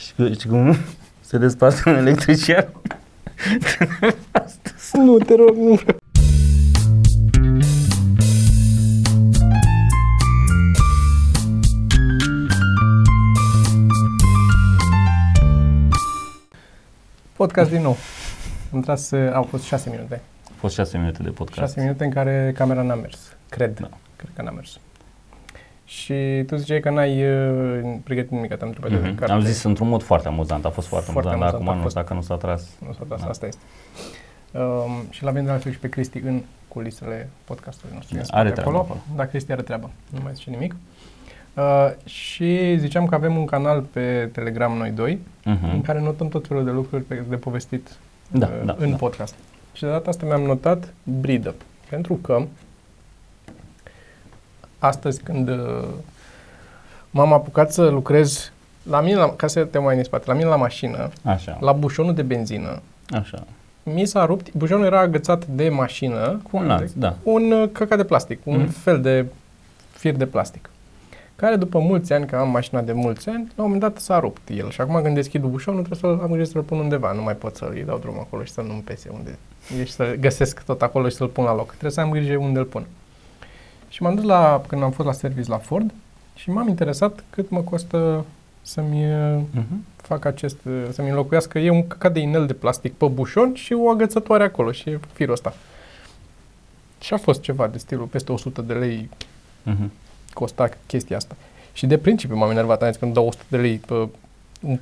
[0.00, 0.76] Și, cu- și cum
[1.20, 2.66] se desparte un electrician?
[4.92, 5.98] Nu, te rog, nu vreau.
[17.36, 17.96] Podcast din nou.
[18.72, 20.20] Am tras, uh, au fost șase minute.
[20.48, 21.58] A fost șase minute de podcast.
[21.60, 23.18] Șase minute în care camera n-a mers.
[23.48, 23.78] Cred.
[23.80, 23.88] Da.
[24.16, 24.78] Cred că n-a mers.
[25.90, 29.16] Și tu ziceai că n-ai uh, pregătit nimic, te-am întrebat de Mhm.
[29.16, 29.32] carte.
[29.32, 31.76] Am zis într-un mod foarte amuzant, a fost foarte, Foarte amuzant, dar amuzant, acum a
[31.76, 31.94] nu, fost.
[31.94, 32.68] dacă nu s-a tras.
[32.86, 33.26] Nu s-a tras, Da.
[33.28, 33.60] asta este.
[34.52, 38.14] Um, și l-avem de altfel și pe Cristi în culisele podcastului nostru.
[38.14, 38.84] Da, În spate are treabă acolo.
[38.84, 39.00] acolo.
[39.16, 39.90] Da, Cristi are treabă.
[40.10, 40.74] Nu mai zice nimic.
[41.54, 45.70] Uh, și ziceam că avem un canal pe Telegram noi doi, Mhm.
[45.72, 47.88] în care notăm tot felul de lucruri pe, de povestit
[48.30, 48.96] Da, uh, da, în da.
[48.96, 49.34] podcast.
[49.72, 51.60] Și de data asta mi-am notat breed up.
[51.88, 52.42] Pentru că
[54.80, 55.84] astăzi când uh,
[57.10, 58.52] m-am apucat să lucrez
[58.82, 61.72] la mine, la, ca să te mai în spate, la mine la mașină, Așa, la
[61.72, 62.80] bușonul de benzină,
[63.10, 63.44] așa.
[63.82, 67.14] mi s-a rupt, bujonul era agățat de mașină Cu un lanț, da.
[67.22, 68.70] un uh, căcat de plastic, un Mhm.
[68.70, 69.26] fel de
[69.90, 70.70] fir de plastic.
[71.36, 74.18] Care după mulți ani, că am mașina de mulți ani, la un moment dat s-a
[74.18, 74.70] rupt el.
[74.70, 77.12] Și acum când deschid bușonul trebuie să-l am grijă să-l pun undeva.
[77.12, 79.38] Nu mai pot să-i dau drum acolo și să nu-mi pese unde
[79.80, 81.66] e și să găsesc tot acolo și să-l pun la loc.
[81.68, 82.86] Trebuie să am grijă unde îl pun.
[84.00, 85.90] Și m-am dus la, când am fost la service la Ford
[86.34, 88.24] și m-am interesat cât mă costă
[88.62, 89.84] să-mi uh, Mhm.
[89.96, 93.72] fac acest, uh, să-mi înlocuiască, e un căcat de inel de plastic pe bușon și
[93.72, 95.54] o agățătoare acolo și e firul ăsta.
[97.00, 99.08] Și a fost ceva de stilul peste 100 de lei
[99.62, 99.92] Mhm.
[100.32, 101.34] costa chestia asta.
[101.72, 104.08] Și de principiu m-am enervat, am zis când dau 100 de lei pe
[104.60, 104.78] un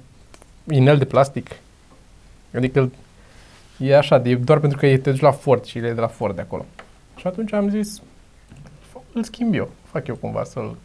[0.71, 1.51] inel de plastic.
[2.55, 2.91] Adică
[3.79, 6.01] e așa, e doar pentru că e te duci la Ford și le e de
[6.01, 6.65] la Ford de acolo.
[7.17, 8.03] Și atunci am zis, "F-
[9.13, 10.77] îl schimb eu, fac eu cumva să-l...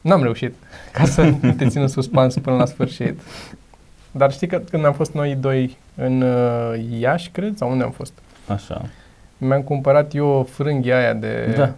[0.00, 0.54] N-am reușit
[0.92, 3.20] ca să te țin în suspans până la sfârșit.
[4.10, 7.90] Dar știi că când am fost noi doi în uh, Iași, cred, sau unde am
[7.90, 8.12] fost?
[8.48, 8.86] Așa.
[9.38, 11.72] Mi-am cumpărat eu frânghia aia de, Da.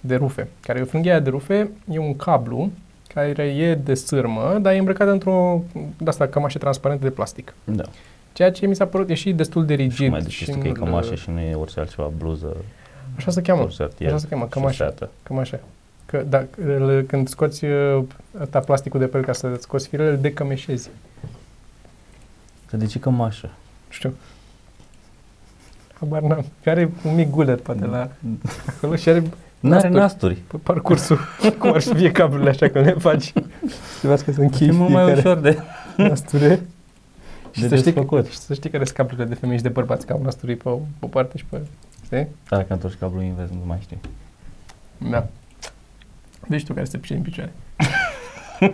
[0.00, 0.48] de rufe.
[0.60, 2.70] Care e o frânghie aia de rufe, e un cablu
[3.14, 5.62] care e de sârmă, dar e îmbrăcat într-o
[5.98, 7.54] de asta cămașă transparentă de plastic.
[7.64, 7.84] Da.
[8.32, 9.92] Ceea ce mi s-a părut e și destul de rigid.
[9.92, 12.56] Și mai de știi că e nu-l- cămașă și nu e orice altceva, bluză,
[13.16, 13.62] Așa se cheamă.
[13.62, 14.08] orice artier.
[14.10, 14.72] Așa se cheamă, cămașă.
[14.72, 15.10] șușeată.
[15.22, 15.60] Cămașă.
[16.06, 18.02] Că, da, îl- când scoți uh,
[18.40, 20.88] ăsta plasticul de pe el ca să scoți firele, îl decămeșezi.
[22.70, 23.46] Că de ce cămașă?
[23.86, 24.12] Nu știu.
[26.00, 26.44] Habar n-am.
[26.64, 28.08] Are un mic gulet, poate, la
[28.76, 29.22] acolo și are
[29.60, 29.94] N-are Nasturi.
[30.00, 30.34] nasturi.
[30.34, 31.18] pe parcursul,
[31.58, 33.32] cum ar fi fie cablurile așa că le faci.
[34.00, 35.58] Să vezi că sunt E închis mult mai fiecare ușor de,
[35.96, 36.60] nasture.
[37.52, 38.26] Și de să, știi că, desfăcut.
[38.26, 40.68] și să știi care sunt cablurile de femei și de bărbați, că au nasturi pe
[40.68, 41.60] o, pe o parte și pe...
[42.06, 42.26] Știi?
[42.48, 43.98] Dar dacă întorci cablul invers, nu mai știi.
[45.10, 45.26] Da.
[46.48, 47.52] Vezi tu care se pice în picioare.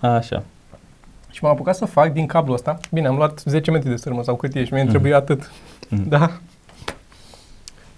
[0.00, 0.42] Așa.
[1.30, 2.78] Și m-am apucat să fac din cablul ăsta.
[2.90, 4.90] Bine, am luat 10 metri de sârmă sau cât e și mi-a Mhm.
[4.90, 5.50] trebuit atât.
[5.88, 6.08] Mhm.
[6.08, 6.30] Da.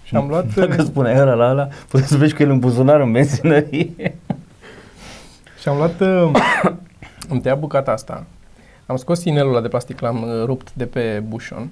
[0.05, 0.55] Și am luat...
[0.55, 4.15] Dacă spune ăla la ăla, puteți să vezi cu el în buzunar în benzinărie.
[5.61, 6.31] Și am luat, uh,
[7.31, 8.25] am tăiat bucata asta,
[8.93, 11.69] am scos inelul ăla de plastic, l-am uh, rupt de pe bușon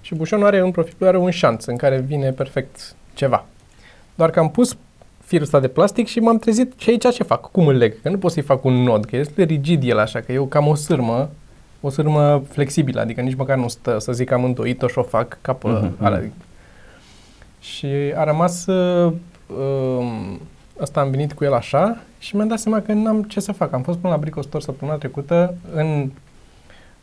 [0.00, 3.44] și bușonul are în profil, are un șanț în care vine perfect ceva.
[4.14, 4.76] Doar că am pus
[5.24, 7.50] firul ăsta de plastic și m-am trezit și aici ce fac?
[7.50, 8.02] Cum îl leg?
[8.02, 10.66] Că nu pot să-i fac un nod, că este rigid el așa, că eu cam
[10.66, 11.28] o sârmă,
[11.80, 15.02] o sârmă flexibilă, adică nici măcar nu stă să zic că am îndoit-o și o
[15.02, 16.18] fac ca pe Mhm, alea.
[16.18, 16.32] mhm.
[17.60, 19.12] Și a rămas uh,
[19.58, 20.40] um,
[20.80, 23.72] Asta am venit cu el așa și mi-am dat seama că n-am ce să fac.
[23.72, 26.10] Am fost până la Brico Store săptămâna trecută, în,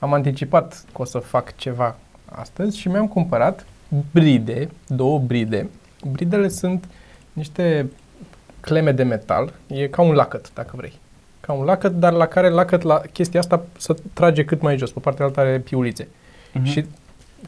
[0.03, 3.65] am anticipat că o să fac ceva astăzi și mi-am cumpărat
[4.11, 5.69] bride, două bride.
[6.11, 6.85] Bridele sunt
[7.33, 7.89] niște
[8.59, 10.93] cleme de metal, e ca un lacăt, dacă vrei.
[11.39, 14.91] Ca un lacăt, dar la care lacăt la chestia asta să trage cât mai jos,
[14.91, 16.07] pe partea altă are piulițe.
[16.53, 16.63] Mhm.
[16.65, 16.85] Și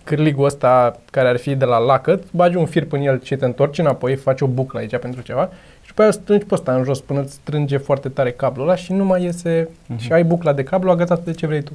[0.03, 3.45] cârligul ăsta care ar fi de la lacăt, bagi un fir până el și te
[3.45, 5.49] întorci înapoi, faci o buclă aici pentru ceva
[5.81, 8.67] și după aia îl strângi pe ăsta în jos până îți strânge foarte tare cablul
[8.67, 10.00] ăla și nu mai iese Mhm.
[10.00, 11.71] și ai bucla de cablu agățată de ce vrei tu.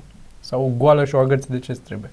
[0.50, 2.10] Sau o goală și o agăți de ce îți trebuie.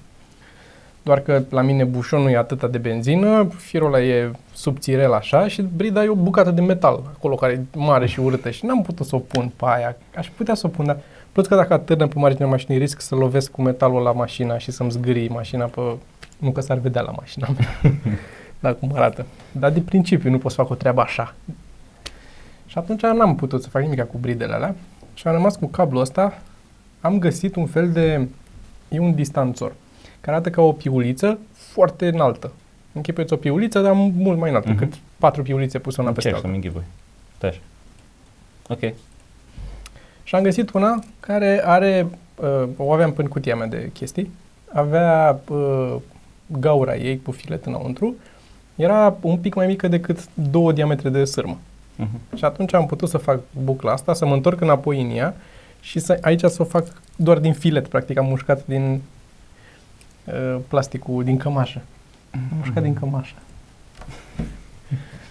[1.02, 5.62] Doar că la mine bușonul e atâta de benzină, firul ăla e subțirel așa și
[5.62, 9.06] brida e o bucată de metal acolo care e mare și urâtă și n-am putut
[9.06, 9.96] să o pun pe aia.
[10.16, 10.96] Aș putea să o pun, dar
[11.32, 14.70] plus că dacă atârnă pe marginea mașinii risc să lovesc cu metalul la mașina și
[14.70, 15.80] să-mi zgârii mașina pe...
[16.38, 17.92] Nu că s-ar vedea la mașina mea.
[18.60, 19.26] da, cum arată.
[19.52, 21.34] Dar de principiu nu pot să fac o treabă așa.
[22.66, 24.74] Și atunci n-am putut să fac nimic cu bridele alea
[25.14, 26.38] și am rămas cu cablul ăsta.
[27.00, 28.28] Am găsit un fel de...
[28.88, 29.72] E un distanțor
[30.20, 32.52] care arată ca o piuliță foarte înaltă.
[32.92, 34.78] Închipuiți o piuliță, dar mult mai înaltă, Mhm.
[34.78, 36.58] cât patru piulițe puse una peste Încerc alta.
[36.58, 36.92] să-mi închipui.
[37.36, 37.60] Stai așa.
[38.68, 38.94] Ok.
[40.22, 42.06] Și am găsit una care are,
[42.36, 44.30] uh, o aveam până cutia mea de chestii,
[44.72, 45.96] avea uh,
[46.46, 48.14] gaura ei cu filet înăuntru,
[48.76, 51.58] era un pic mai mică decât două diametre de sârmă.
[51.96, 52.36] Mhm.
[52.36, 55.34] Și atunci am putut să fac bucla asta, să mă întorc înapoi în ea
[55.80, 56.86] și să, aici să o fac
[57.16, 59.02] doar din filet, practic am mușcat din
[60.24, 61.80] uh, plasticul, din cămașă.
[62.30, 63.34] Am mușcat din cămașă.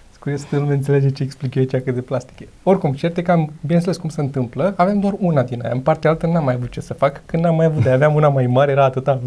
[0.09, 2.47] Sunt curios să lumea înțelege ce explic eu aici cât de plastic e.
[2.63, 5.73] Oricum, cert e că am, bineînțeles cum se întâmplă, avem doar una din aia.
[5.73, 7.21] În partea altă n-am mai avut ce să fac.
[7.25, 9.19] Când n-am mai avut de aveam una mai mare, era atâta.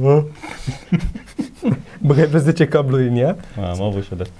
[2.06, 3.37] Băgai pe 10 cabluri în ea.
[3.56, 4.34] Am avut și eu de asta.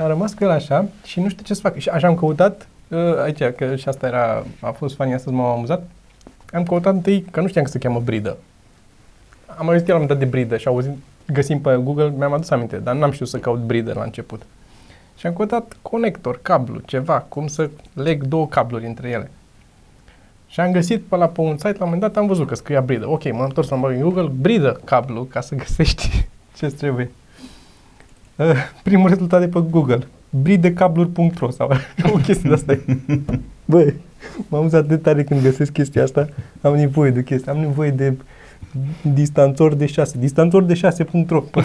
[0.00, 1.78] Și am rămas cu el așa și nu știu ce să fac.
[1.78, 5.46] Și așa am căutat, uh, aici, că și asta era, a fost funny, astăzi m-am
[5.56, 5.82] amuzat,
[6.52, 8.36] am căutat întâi, că nu știam că se cheamă bridă.
[9.46, 10.90] Am auzit el am dat de bridă și auzit,
[11.26, 14.42] găsim pe Google, mi-am adus aminte, dar n-am știut să caut bridă la început.
[15.16, 19.30] Și am căutat conector, cablu, ceva, cum să leg două cabluri între ele.
[20.46, 22.54] Și am găsit pe la pe un site, la un moment dat am văzut că
[22.54, 23.08] scria bridă.
[23.08, 26.26] Ok, m-am întors la în Google, bridă cablu, ca să găsești
[26.56, 27.10] ce trebuie.
[28.40, 30.06] Uh, primul rezultat de pe Google.
[30.30, 31.70] bridecabluri.ro sau
[32.14, 32.78] o chestie de asta.
[33.64, 33.94] Băi,
[34.48, 36.28] m-am amuzat de tare când găsesc chestia asta.
[36.60, 37.52] Am nevoie de chestia.
[37.52, 38.16] Am nevoie de
[39.02, 40.18] distanțor de 6.
[40.18, 41.42] Distanțor de 6.ro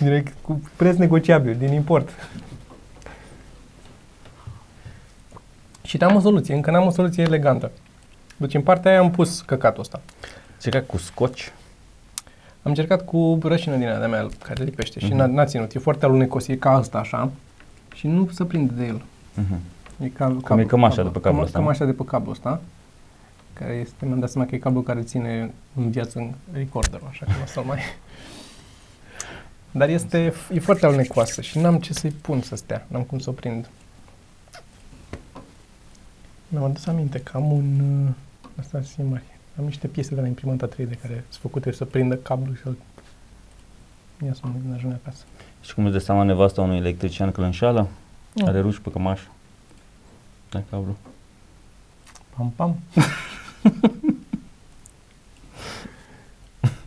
[0.00, 2.08] Direct cu preț negociabil din import.
[5.82, 7.70] Și n-am o soluție, încă n-am o soluție elegantă.
[8.36, 10.00] Deci în partea aia am pus căcatul ăsta.
[10.60, 11.52] Ce ca cu scoci?
[12.62, 15.16] Am încercat cu rășină din aia de mea care lipește și Mhm.
[15.16, 15.74] n-a, n-a ținut.
[15.74, 17.30] E foarte alunecos, e ca asta așa
[17.94, 19.02] și nu se prinde de el.
[19.34, 19.58] Mhm.
[20.02, 21.64] E ca, Cum e cămașa de pe cablul căma- ăsta, nu?
[21.64, 22.60] Cămașa de pe cablu ăsta,
[23.52, 27.24] care este, mi-am dat seama că e cablul care ține în viață în recorderul, așa
[27.24, 27.78] că nu o să-l mai...
[29.70, 33.30] Dar este, e foarte alunecoasă și n-am ce să-i pun să stea, n-am cum să
[33.30, 33.68] o prind.
[36.48, 37.80] Mi-am adus aminte că am un...
[38.06, 38.08] uh,
[38.60, 39.22] Asta se mari.
[39.60, 42.76] Am niște piese de la imprimanta 3D care sunt făcute să prindă cablu și să-l...
[44.24, 45.24] Ia să mă ajung acasă.
[45.60, 47.88] Și cum îți dai seama nevasta unui electrician că îl înșală?
[48.34, 48.46] Mm.
[48.46, 49.28] Are ruși pe cămașă.
[50.50, 50.96] Da, cablu.
[52.36, 52.76] Pam, pam.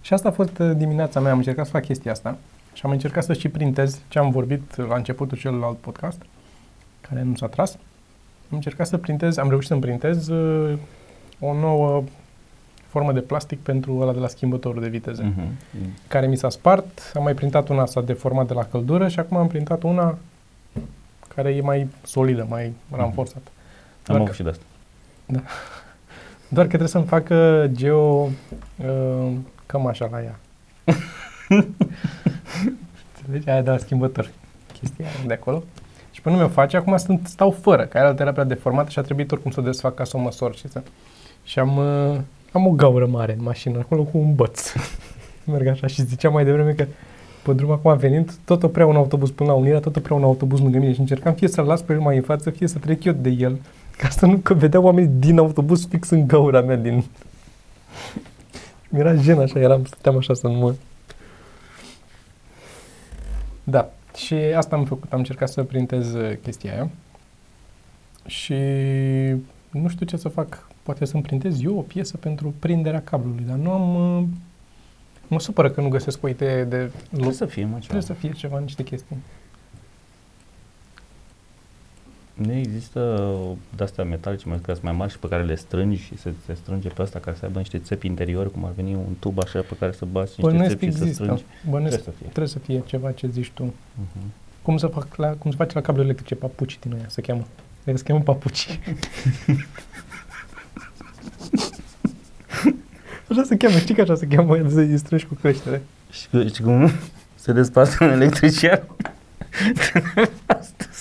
[0.01, 1.31] și asta a fost uh, dimineața mea.
[1.31, 2.37] Am încercat să fac chestia asta
[2.73, 6.21] și am încercat să și printez ce am vorbit la începutul celălalt podcast,
[7.01, 7.71] care nu s-a tras.
[8.49, 10.77] Am încercat să printez, am reușit să-mi printez uh,
[11.39, 12.03] o nouă
[12.93, 15.47] formă de plastic pentru ăla de la schimbătorul de viteze, Mhm.
[16.07, 17.11] care mi s-a spart.
[17.15, 20.17] Am mai printat una, s-a deformat de la căldură și acum am printat una
[21.35, 23.41] care e mai solidă, mai ramforsată.
[23.47, 24.63] Am Doar avut că- și de asta.
[26.55, 28.29] Doar că trebuie să-mi facă Geo
[28.85, 29.31] uh,
[29.65, 30.35] cămașa la ea.
[33.17, 33.49] Înțelegi?
[33.49, 34.29] Aia de la schimbător.
[34.79, 35.63] Chestia aia de acolo.
[36.11, 39.01] Și până mi-o face, acum sunt, stau fără, că aia era prea deformată și a
[39.01, 40.81] trebuit oricum să o desfac ca să o măsor și să...
[41.43, 42.17] Și am, uh,
[42.53, 44.73] am o gaură mare în mașină, acolo cu un băț.
[45.51, 46.85] Merg așa și ziceam mai devreme că
[47.43, 50.59] pe drum acum venind, tot oprea un autobuz până la Unirea, tot oprea un autobuz
[50.59, 53.03] lângă mine și încercam fie să-l las pe el mai în față, fie să trec
[53.03, 53.59] eu de el,
[53.97, 57.03] ca să nu că vedeau oamenii din autobuz fix în gaura mea din...
[58.89, 60.73] Mi-era gen așa, eram, stăteam așa să nu mă...
[63.63, 66.89] Da, și asta am făcut, am încercat să printez uh, chestia aia
[68.25, 68.55] și
[69.69, 70.67] nu știu ce să fac.
[70.83, 74.17] Poate să-mi printez eu o piesă pentru prinderea cablului, dar nu am...
[74.17, 74.23] uh,
[75.27, 76.91] Mă supără că nu găsesc o idee de...
[77.11, 77.79] Trebuie să fie, mă, ceva.
[77.79, 79.15] Trebuie să fie ceva, niște chestii.
[82.33, 83.29] Nu există
[83.75, 86.53] de-astea metalice mai, care sunt mai mari și pe care le strângi și se, se
[86.53, 89.59] strânge pe asta care să aibă niște țepi interiori, cum ar veni un tub așa
[89.59, 91.23] pe care să bați niște Bănuiesc țepi și să există.
[91.23, 91.43] strângi.
[91.69, 92.27] Bănuiesc Trebuie să fie.
[92.27, 93.63] trebuie să fie ceva ce zici tu.
[93.65, 94.21] Uh-huh.
[94.61, 97.45] Cum să, fac la, cum să faci la cablu electrice papuci din aia, se cheamă.
[97.83, 98.67] Cred că se cheamă papuci.
[103.29, 105.81] așa se cheamă, știi că așa se cheamă, să-i strângi cu creștere.
[106.11, 106.91] Și, cu- și cum
[107.35, 108.81] se desparte un electrician?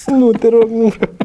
[0.06, 1.16] Nu, te rog, nu vreau.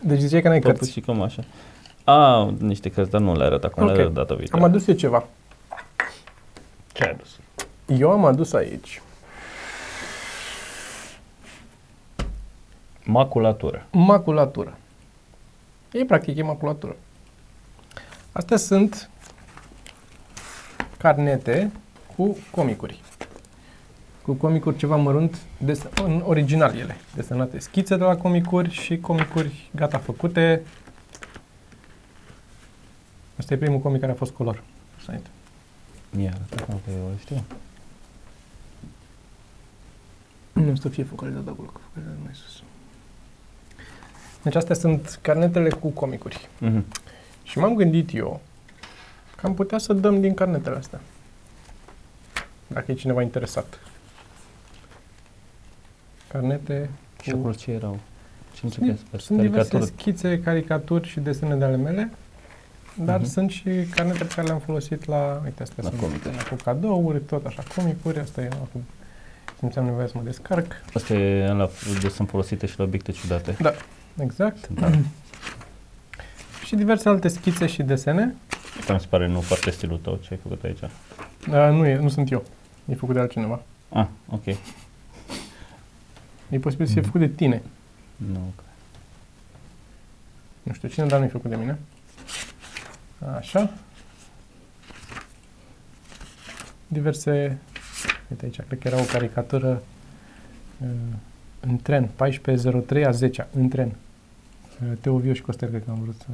[0.00, 0.92] Deci ziceai că n-ai Papuci cărți.
[0.92, 1.44] și cam așa.
[2.08, 3.88] A, niște cărți, dar nu le arăt acum, Ok.
[3.94, 4.64] le arăt data Am viitoare.
[4.64, 5.24] adus eu ceva.
[6.92, 7.38] Ce ai adus?
[7.86, 9.02] Eu am adus aici
[13.04, 13.86] Maculatură.
[13.90, 14.76] maculatură.
[15.92, 16.96] E practic, e maculatură.
[18.32, 19.10] Astea sunt
[20.98, 21.70] carnete
[22.16, 23.00] cu comicuri.
[24.22, 29.70] cu comicuri ceva mărunt, des- în original ele, desenate schițe de la comicuri și comicuri
[29.74, 30.62] gata făcute.
[33.38, 34.62] Asta e primul comic care a fost color.
[35.00, 35.22] Site.
[36.20, 37.44] Ia, arată că eu îl știu.
[40.52, 42.62] Nu să fie focalizat acolo, că focalizat mai sus.
[44.42, 46.48] Deci astea sunt carnetele cu comicuri.
[46.58, 46.84] Mhm.
[47.42, 48.40] Și m-am gândit eu
[49.36, 51.00] că am putea să dăm din carnetele astea.
[52.66, 53.78] Dacă e cineva interesat.
[56.28, 56.90] Carnete
[57.22, 57.36] Și cu...
[57.38, 57.98] acolo ce erau?
[58.52, 60.00] Ce Sunt, începea să sunt diverse caricatură?
[60.00, 62.10] schițe, caricaturi și desene de ale mele,
[63.04, 63.28] dar Mhm.
[63.28, 66.48] sunt și carnete pe care le-am folosit la, uite, astea La sunt comicuri.
[66.48, 68.82] cu cadouri, tot așa, comicuri, asta e acum.
[69.58, 70.72] Simțeam nevoie să mă descarc.
[70.94, 71.68] Asta e ăla
[72.00, 73.56] de sunt folosite și la obiecte ciudate.
[73.60, 73.72] Da,
[74.22, 74.64] exact.
[74.64, 74.98] Sunt alea.
[76.66, 78.34] Și diverse alte schițe și desene.
[78.80, 80.78] Asta mi se pare nu foarte stilul tău ce ai făcut aici.
[81.48, 82.44] Dar nu, e, nu sunt eu.
[82.84, 83.62] E făcut de altcineva.
[83.88, 84.44] Ah, ok.
[86.48, 87.10] E posibil să fie Mhm.
[87.10, 87.62] făcut de tine.
[88.16, 88.64] Nu, ok.
[90.62, 91.78] Nu știu cine, dar nu e făcut de mine.
[93.36, 93.70] Așa.
[96.86, 97.58] Diverse...
[98.30, 99.82] Uite aici, cred că era o caricatură
[100.80, 100.88] uh,
[101.60, 102.10] în tren,
[102.98, 103.86] 14.03 a 10 în tren.
[103.88, 106.26] Uh, Teo Viu și Costel, cred că am vrut să...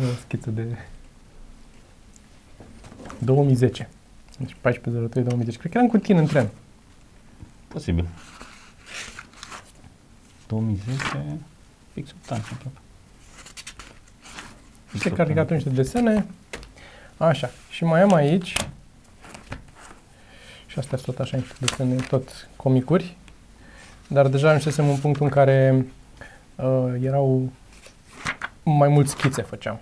[0.00, 0.78] E o schiță de
[3.18, 3.88] 2010.
[4.38, 5.58] Deci 14.03 2010.
[5.58, 6.48] Cred că eram cu tine în tren.
[7.68, 8.08] Posibil.
[10.46, 11.38] 2010,
[11.92, 12.81] fix 8 ani aproape.
[14.92, 15.64] Fix Niște opt caricaturi, ani.
[15.64, 16.26] niște desene.
[17.16, 17.50] Așa.
[17.70, 18.56] Și mai am aici
[20.66, 23.16] și astea sunt tot așa niște desene, tot comicuri.
[24.08, 25.86] Dar deja ajunsesem în punctul în care
[26.56, 27.50] uh, erau
[28.62, 29.80] mai mulți schițe făceam.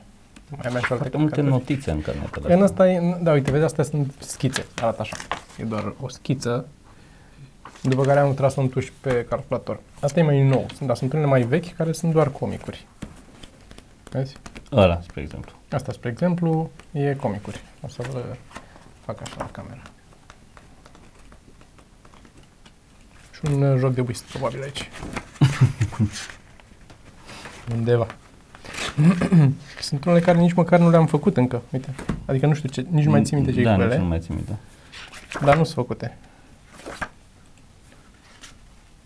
[0.50, 1.68] Mai aveam și alte Foarte multe caricaturi.
[1.68, 2.64] notițe în carnetele În astea.
[2.64, 5.16] asta e, da, uite, vezi, astea sunt schițe, arată așa.
[5.58, 6.66] E doar o schiță,
[7.82, 9.80] după care am tras un tuș pe calculator.
[10.00, 12.86] Asta e mai nou, sunt, dar sunt unele mai vechi care sunt doar comicuri.
[14.10, 14.36] Vezi?
[14.72, 15.52] Ăla, spre exemplu.
[15.70, 17.60] Asta, spre exemplu, e comicuri.
[17.82, 18.24] O să vă
[19.04, 19.82] fac așa la cameră.
[23.32, 24.88] Și un uh, joc de whist, probabil aici.
[27.74, 28.06] Undeva.
[29.80, 31.62] Sunt unele care nici măcar nu le-am făcut încă.
[31.72, 31.94] Uite.
[32.26, 34.00] Adică nu știu ce, nici nu mai țin minte ce Da, e cu nici ele,
[34.02, 34.58] nu mai țin minte.
[35.44, 36.16] dar nu sunt făcute.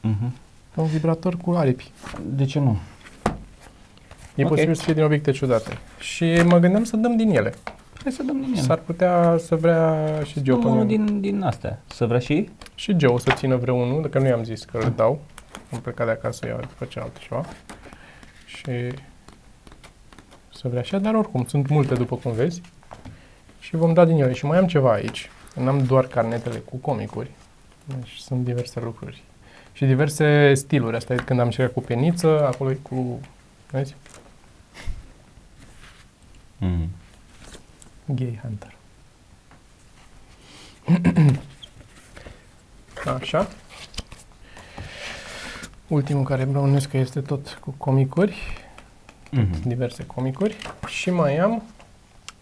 [0.01, 0.33] Mhm.
[0.75, 1.91] Un vibrator cu aripi.
[2.25, 2.79] De ce nu?
[4.35, 4.49] E Ok.
[4.49, 5.79] posibil să fie din obiecte ciudate.
[5.99, 7.55] Și mă gândeam să dăm din ele.
[8.03, 8.61] Hai să dăm din ele.
[8.63, 11.05] S-ar putea să vrea și Geo Dăm pe unul mine.
[11.05, 11.81] din, din astea.
[11.87, 12.49] Să vrea și?
[12.75, 15.21] Și Geo o să țină vreunul, dacă nu i-am zis că le dau.
[15.73, 17.45] Am plecat de acasă, iau după ce altceva.
[18.47, 18.93] Și
[20.55, 22.61] să vrea așa, dar oricum, sunt multe după cum vezi.
[23.59, 24.33] Și vom da din ele.
[24.33, 25.31] Și mai am ceva aici.
[25.55, 27.31] N-am doar carnetele cu comicuri.
[27.85, 29.23] Deci sunt diverse lucruri.
[29.73, 30.97] Și diverse stiluri.
[30.97, 33.21] Asta e când am încercat cu peniță, acolo e cu...
[33.71, 33.95] Vezi?
[36.59, 36.89] Mm.
[38.07, 38.75] Gay Hunter.
[43.21, 43.49] Așa.
[45.89, 48.37] Ultimul care brăunesc că este tot cu comicuri,
[49.31, 49.69] Mhm.
[49.69, 50.57] diverse comicuri.
[50.87, 51.63] Și mai am,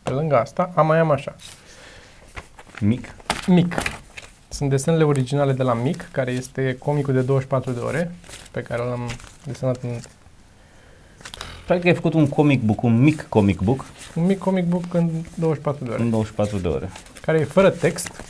[0.03, 1.37] pe lângă asta, am mai am așa,
[2.81, 3.15] Mic.
[3.47, 3.75] Mic.
[4.49, 8.15] Sunt desenele originale de la Mic, care este comicul de 24 de ore,
[8.51, 9.11] pe care l-am
[9.45, 9.99] desenat în
[11.67, 15.11] Practic ai făcut un comic book, un mic comic book un mic comic book în
[15.35, 16.03] 24 de ore.
[16.03, 16.91] în 24 de ore.
[17.21, 18.25] care e fără text.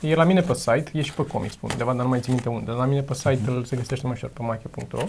[0.00, 2.32] E la mine pe site, e și pe comic, spun undeva, dar nu mai țin
[2.32, 2.70] minte unde.
[2.70, 5.02] La mine pe site îl se găsește mai ușor pe mache.ro.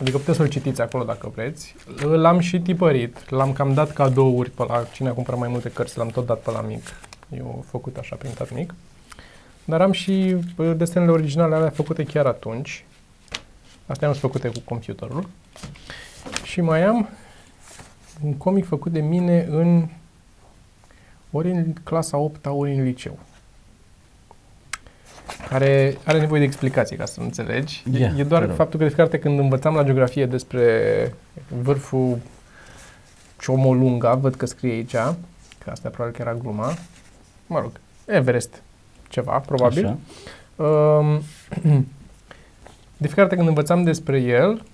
[0.00, 1.74] Adică puteți să-l citiți acolo dacă vreți.
[2.00, 5.98] L-am și tipărit, l-am cam dat cadouri pe la cine a cumpărat mai multe cărți,
[5.98, 6.82] l-am tot dat pe la mic.
[7.36, 8.74] Eu făcut așa, printat mic.
[9.64, 12.84] Dar am și bă, desenele originale alea făcute chiar atunci.
[13.86, 15.28] Astea am făcute cu computerul.
[16.44, 17.08] Și mai am
[18.24, 19.88] un comic făcut de mine în
[21.30, 23.18] ori în clasa 8 ori în liceu.
[25.48, 27.82] Care are nevoie de explicații ca să înțelegi.
[27.92, 28.56] E- Ia, e doar te rog.
[28.56, 31.14] faptul că de fiecare dată când învățam la geografie despre
[31.62, 32.18] vârful
[33.40, 34.90] Ciomolunga, văd că scrie aici,
[35.58, 36.74] că asta probabil că era gluma,
[37.46, 37.70] mă rog,
[38.06, 38.62] Everest,
[39.08, 39.84] ceva, probabil.
[39.86, 39.98] Așa.
[40.64, 41.22] Um,
[42.96, 44.64] de fiecare dată când învățam despre el,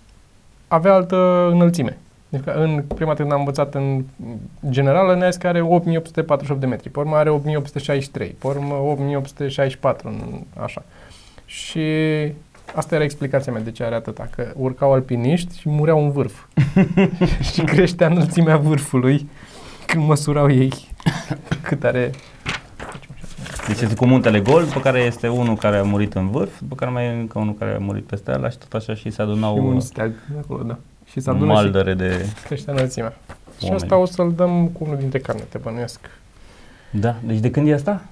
[0.68, 1.98] avea altă înălțime.
[2.28, 4.04] De fiecare- În prima dată când am învățat în
[4.70, 10.08] generală, ne-a zis că are 8848 de metri, pe urmă are 8863, pe urmă 8864,
[10.08, 10.82] în- așa.
[11.44, 11.80] Și
[12.74, 16.44] asta era explicația mea de ce are atâta, că urcau alpiniști și mureau în vârf.
[17.52, 19.28] și creștea înălțimea vârfului
[19.86, 20.72] când măsurau ei
[21.62, 22.10] cât are.
[23.66, 26.74] Deci este cu muntele gol, după care este unul care a murit în vârf, după
[26.74, 29.22] care mai e încă unul care a murit peste ala și tot așa și se
[29.22, 30.76] adunau Și un uh, steag acolo, da.
[31.04, 32.26] Și s-a un adunat și maldăre de...
[32.44, 33.16] crește înălțimea.
[33.58, 33.82] Și Oameni.
[33.82, 36.00] asta o să-l dăm cu unul dintre carnete, bănuiesc.
[36.90, 38.02] Da, deci de când e asta?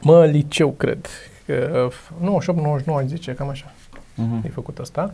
[0.00, 1.06] Mă, liceu, cred.
[1.46, 1.88] Că,
[2.20, 3.72] 98-99, aș zice, cam așa.
[4.14, 4.44] Uh-huh.
[4.44, 5.12] E făcut asta.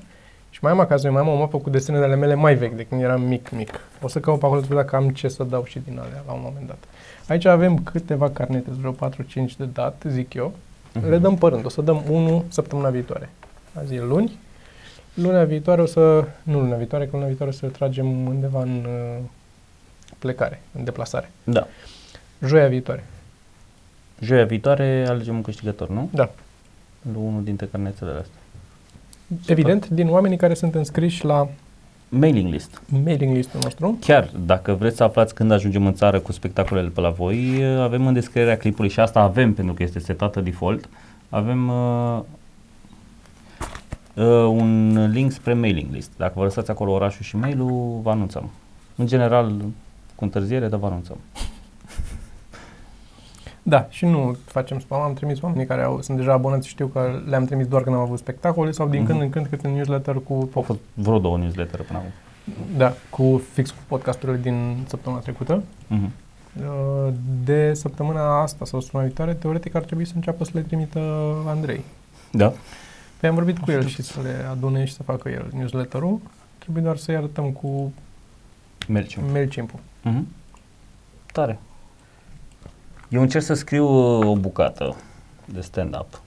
[0.50, 2.84] Și mai am acasă, mai am o mapă cu desenele ale mele mai vechi, de
[2.84, 3.80] când eram mic, mic.
[4.02, 6.22] O să caut pe acolo să vedem dacă am ce să dau și din alea
[6.26, 6.84] la un moment dat.
[7.28, 10.54] Aici avem câteva carnete, vreo 4-5 de dat, zic eu.
[10.94, 11.08] Mhm.
[11.08, 11.64] Le dăm pe rând.
[11.64, 13.28] O să dăm unul săptămâna viitoare.
[13.74, 14.38] Azi e luni.
[15.14, 16.24] Luna viitoare o să...
[16.42, 19.24] Nu luna viitoare, că luna viitoare o să tragem undeva în uh,
[20.18, 21.30] plecare, în deplasare.
[21.44, 21.66] Da.
[22.46, 23.04] Joia viitoare.
[24.20, 26.08] Joia viitoare alegem un câștigător, nu?
[26.12, 26.30] Da.
[27.12, 28.40] Lu unul dintre carnețele astea.
[29.46, 31.48] Evident, din oamenii care sunt înscriși la
[32.08, 32.82] Mailing list.
[33.04, 33.96] mailing listul nostru.
[34.00, 38.06] Chiar, dacă vreți să aflați când ajungem în țară cu spectacolele pe la voi, avem
[38.06, 40.88] în descrierea clipului și asta avem pentru că este setată default,
[41.28, 42.20] avem uh,
[44.14, 46.10] uh, un link spre mailing list.
[46.16, 48.50] Dacă vă lăsați acolo orașul și mail-ul, vă anunțăm.
[48.96, 49.54] În general,
[50.14, 51.16] cu întârziere, dar vă anunțăm.
[53.68, 57.20] Da, și nu facem spam, am trimis oamenii care au, sunt deja abonați, știu că
[57.28, 59.08] le-am trimis doar când am avut spectacole sau din Mhm.
[59.10, 62.10] când în când câte un newsletter cu, Au fost vreo două newsletter până acum.
[62.76, 65.62] da, cu fix cu podcasturile din săptămâna trecută.
[65.86, 66.10] Mhm.
[66.60, 67.12] Uh,
[67.44, 71.00] De săptămâna asta sau săptămâna viitoare, teoretic ar trebui să înceapă să le trimită
[71.46, 71.80] Andrei.
[72.32, 72.52] Da?
[73.20, 76.20] Păi am vorbit cu el și să le adune și să facă el newsletterul.
[76.58, 77.92] Trebuie doar să-i arătăm cu
[78.88, 79.22] Mergem.
[79.32, 79.78] MailChimp-ul.
[80.02, 80.26] Mhm.
[81.32, 81.58] Tare.
[83.08, 84.96] Eu încerc să scriu uh, o bucată
[85.44, 86.20] de stand-up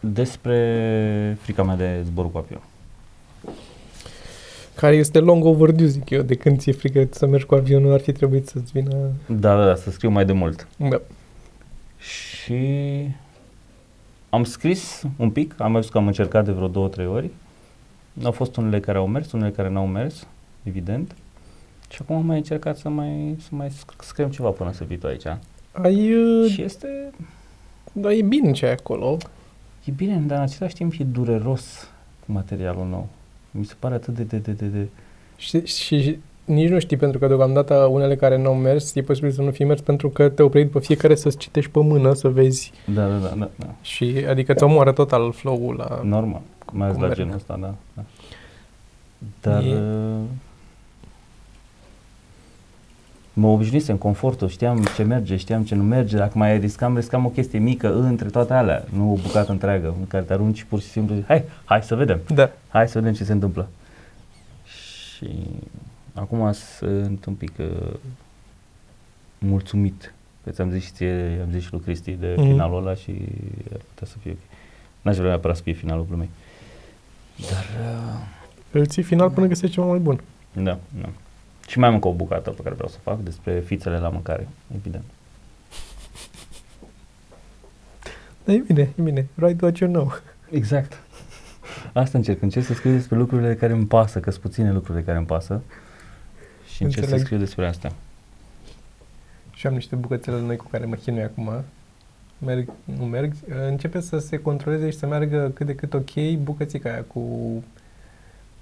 [0.00, 2.62] despre frica mea de zborul cu avion.
[4.74, 8.00] Care este long overdue, zic eu, de când ți-e frică să mergi cu avionul, ar
[8.00, 9.10] fi trebuit să-ți vină...
[9.26, 10.68] Da, da, da, să scriu mai de mult.
[10.76, 11.00] Da.
[11.98, 12.54] Și
[14.30, 17.30] am scris un pic, am văzut că am încercat de vreo două, trei ori.
[18.22, 20.26] Au fost unele care au mers, unele care n-au mers,
[20.62, 21.14] evident.
[21.90, 24.96] Și acum am mai încercat să mai, să mai sc- scriem ceva până să vii
[24.96, 25.24] tu aici.
[25.72, 26.12] Ai...
[26.14, 27.10] uh, Și este
[27.92, 29.16] Da, e bine ce ai acolo.
[29.84, 31.88] E bine, dar în același timp e dureros
[32.26, 33.08] cu materialul nou.
[33.50, 34.86] Mi se pare atât de, de, de, de, de...
[35.36, 39.02] Și, și, și nici nu știi, pentru că deocamdată unele care nu au mers, e
[39.02, 42.14] posibil să nu fi mers pentru că te-au oprit pe fiecare să-ți citești pe mână,
[42.14, 42.72] să vezi.
[42.94, 43.66] Da, da, da, da, da.
[43.82, 46.00] Și, adică ți omoară total flow-ul la...
[46.04, 46.40] Normal,
[46.72, 47.20] mai ales cum la merg.
[47.20, 47.74] genul ăsta, da.
[47.94, 48.02] da.
[49.40, 50.20] Dar E- uh,
[53.40, 57.28] mă obișnuisem confortul, știam ce merge, știam ce nu merge, dacă mai riscam, riscam o
[57.28, 60.86] chestie mică între toate alea, nu o bucată întreagă, în care te arunci pur și
[60.88, 62.50] simplu, hai, hai să vedem, Da.
[62.68, 63.68] hai să vedem ce se întâmplă.
[64.64, 65.26] Și
[66.14, 67.66] acum sunt un pic uh,
[69.38, 72.46] mulțumit, că ți-am zis și ție, am zis și lui Cristi de Mhm.
[72.46, 73.10] finalul ăla și
[73.72, 74.38] ar putea să fie ok.
[75.02, 76.28] N-aș vrea neapărat să fie finalul glumei.
[77.50, 78.20] Dar, uh,
[78.70, 80.20] Îl ții final până găsești ceva mai bun.
[80.52, 81.08] da, da.
[81.70, 84.08] Și mai am încă o bucată pe care vreau să o fac despre fițele la
[84.08, 85.04] mâncare, evident.
[88.44, 89.26] Da, e bine, e bine.
[89.34, 90.12] Write what you know.
[90.50, 91.00] Exact.
[91.92, 95.16] Asta încerc, încerc să scriu despre lucrurile care îmi pasă, că sunt puține lucrurile care
[95.16, 95.62] îmi pasă.
[96.74, 97.18] Și încerc Înțeleg.
[97.20, 97.92] să scriu despre asta.
[99.50, 101.50] Și am niște bucățele noi cu care mă chinui acum.
[102.38, 103.32] Merg, nu merg.
[103.68, 107.20] Începe să se controleze și să meargă cât de cât ok bucățica aia cu,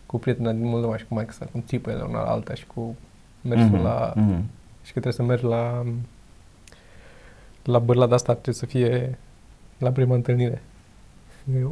[0.09, 2.67] cu prietena din Moldova și cu Mike sa, cum țipă el una la alta și
[2.67, 2.97] cu
[3.43, 4.13] mersul Mhm, la...
[4.17, 4.43] mhm.
[4.83, 5.85] Și că trebuie să mergi la
[7.63, 9.19] la bărlada asta trebuie să fie
[9.79, 10.63] la prima întâlnire.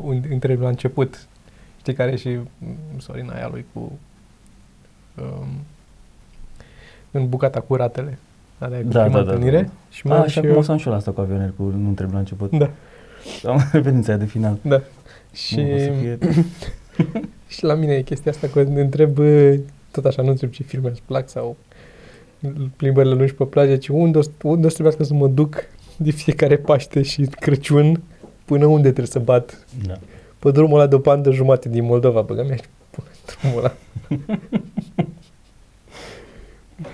[0.03, 1.27] Un, întrebi la început.
[1.79, 3.92] Știi care e și mm, Sorina aia lui cu
[5.20, 5.49] um,
[7.11, 8.18] în bucata cu ratele.
[8.59, 9.62] Alea e cu Da, prima da, da, întâlnire.
[9.62, 9.68] da.
[9.90, 10.62] Și A, mai am așa și cum o eu.
[10.62, 12.51] să am și eu la asta cu avioner, cu nu întreb la început.
[12.59, 12.70] Da,
[13.46, 14.59] Am repetiția aia de final.
[14.62, 14.81] da.
[15.33, 16.18] Și, Nu, o să fie...
[17.48, 19.59] și la mine e chestia asta că ne întreb bă,
[19.90, 21.56] tot așa, nu întreb ce filme îți plac sau
[22.76, 25.56] plimbările lungi pe plajă, ci unde o, să- unde o să trebuiască să mă duc
[25.96, 28.02] de fiecare Paște și Crăciun
[28.44, 29.94] până unde trebuie să bat Da.
[30.38, 32.98] pe drumul ăla de o bandă jumate din Moldova, băga mea și pe
[33.40, 33.74] drumul ăla.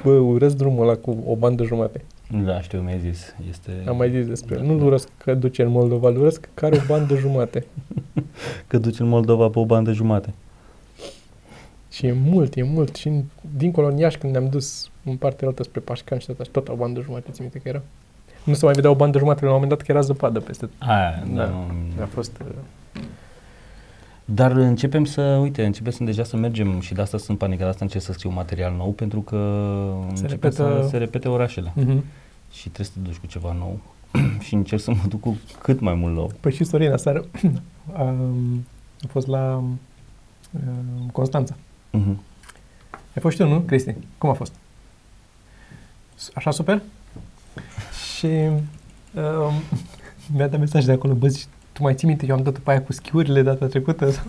[0.04, 2.04] Bă, urăsc drumul ăla cu o bandă jumate.
[2.44, 3.34] Da, știu, mi-ai zis.
[3.48, 3.70] Este...
[3.86, 4.64] Am mai zis despre el.
[4.64, 7.66] Nu-l urăsc că duce în Moldova, îl urăsc că are o bandă jumate.
[8.66, 10.34] Că duci în Moldova pe o bandă jumate.
[12.02, 12.94] Și e mult, e mult.
[12.96, 13.22] Și în,
[13.56, 16.68] dincolo în Iași, când ne-am dus în partea altă spre Pașcan și tot, așa, tot
[16.68, 17.82] o bandă jumate, ți minte că era?
[18.44, 20.66] Nu se mai vedea o bandă jumate, la un moment dat că era zăpadă peste
[20.66, 20.88] tot.
[20.88, 21.44] Aia, da.
[21.44, 21.46] Da.
[21.96, 22.02] Nu...
[22.02, 22.32] A fost...
[22.40, 23.00] uh,
[24.24, 27.68] Dar începem să, uite, începem să deja să mergem și de asta sunt panicat, de
[27.70, 29.36] asta încerc să scriu material nou, pentru că
[30.14, 31.72] Se începem repetă- să se repete orașele.
[31.74, 32.04] Mhm.
[32.52, 33.78] și trebuie să te duci cu ceva nou
[34.46, 36.30] și încerc să mă duc cu cât mai mult nou.
[36.40, 37.24] Păi și Sorina seară
[38.00, 38.64] um,
[39.02, 39.78] a fost la um,
[41.12, 41.54] Constanța.
[41.98, 42.16] Uh-huh.
[42.90, 43.94] Ai fost și tu, nu, Cristi?
[44.18, 44.52] Cum a fost?
[46.35, 46.83] Așa super?
[48.16, 49.52] Și um,
[50.35, 52.70] mi-a dat mesaj de acolo, bă, zici, tu mai ții minte, eu am dat pe
[52.70, 54.12] aia cu schiurile data trecută?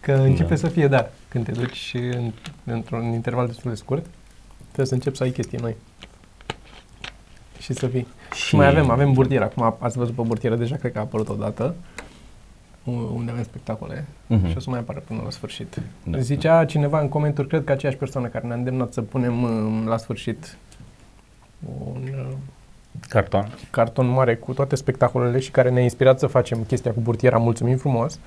[0.00, 0.56] Că începe Da.
[0.56, 2.32] să fie, da, când te duci în,
[2.64, 4.06] într-un interval destul de scurt,
[4.64, 5.76] trebuie să începi să ai chestii noi.
[7.58, 8.06] Și să fii.
[8.34, 9.44] Și mai avem, avem burtieră.
[9.44, 11.74] Acum ați văzut pe burtieră, deja cred că a apărut odată.
[12.86, 14.04] U- Unde avem spectacole.
[14.26, 14.48] Mhm.
[14.48, 15.76] Și o să mai apară până la sfârșit.
[16.02, 19.82] Da, Zicea cineva în comentarii, cred că aceeași persoană care ne-a îndemnat să punem uh,
[19.86, 20.56] la sfârșit
[21.94, 22.26] un uh,
[23.08, 23.54] Carton.
[23.70, 27.76] carton mare cu toate spectacolele și care ne-a inspirat să facem chestia cu burtiera, mulțumim
[27.76, 28.18] frumos,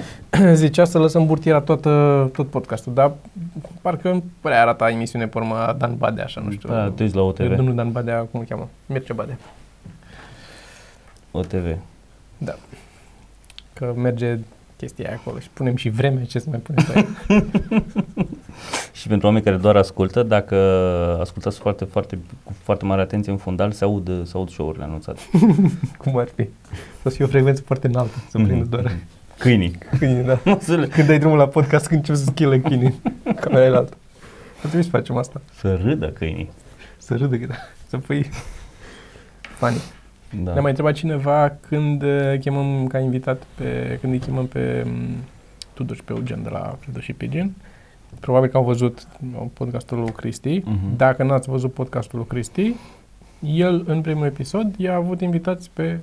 [0.52, 3.12] zicea să lăsăm burtiera tot, uh, tot podcastul, dar
[3.82, 6.68] parcă prea arata emisiune pe urmă Dan Badea, așa, nu știu.
[6.68, 7.56] Da, te uiți la OTV.
[7.56, 8.68] Domnul Dan Badea, cum îl cheamă?
[8.86, 9.36] Mircea Badea.
[11.30, 11.76] OTV.
[12.38, 12.54] Da.
[13.78, 14.38] Că merge
[14.76, 17.06] chestia aia acolo și punem și vreme, ce să mai punem pe aia.
[18.92, 20.54] Și pentru oameni care doar ascultă, dacă
[21.20, 25.20] ascultați foarte, foarte, cu foarte mare atenție în fundal, se aud, se aud show-urile anunțate.
[25.98, 26.48] Cum ar fi?
[27.02, 28.68] Să fie o frecvență foarte înaltă, să prindă Mhm.
[28.70, 28.92] doar
[29.38, 29.78] Câinii.
[29.98, 30.38] câinii, da.
[30.60, 33.00] să, le, Când dai drumul la podcast, când încep să schile câinii,
[33.40, 33.96] camera e la altă.
[34.54, 35.40] Ar trebui să facem asta.
[35.58, 36.50] să râdă câinii.
[36.98, 37.54] Să râdă, da.
[37.86, 38.28] să pui
[39.58, 39.80] funny.
[40.30, 40.42] Da.
[40.42, 40.52] Da.
[40.52, 44.92] Ne-a mai întrebat cineva când uh, chemăm ca invitat pe, când îi chemăm pe um,
[45.74, 47.52] Tudor și pe Eugen de la Fredo și Pigeon.
[48.20, 50.62] Probabil că au văzut uh, podcastul lui Cristi.
[50.64, 50.96] Mhm.
[50.96, 52.74] Dacă n-ați văzut podcastul lui Cristi,
[53.40, 55.98] el în primul episod i-a avut invitați pe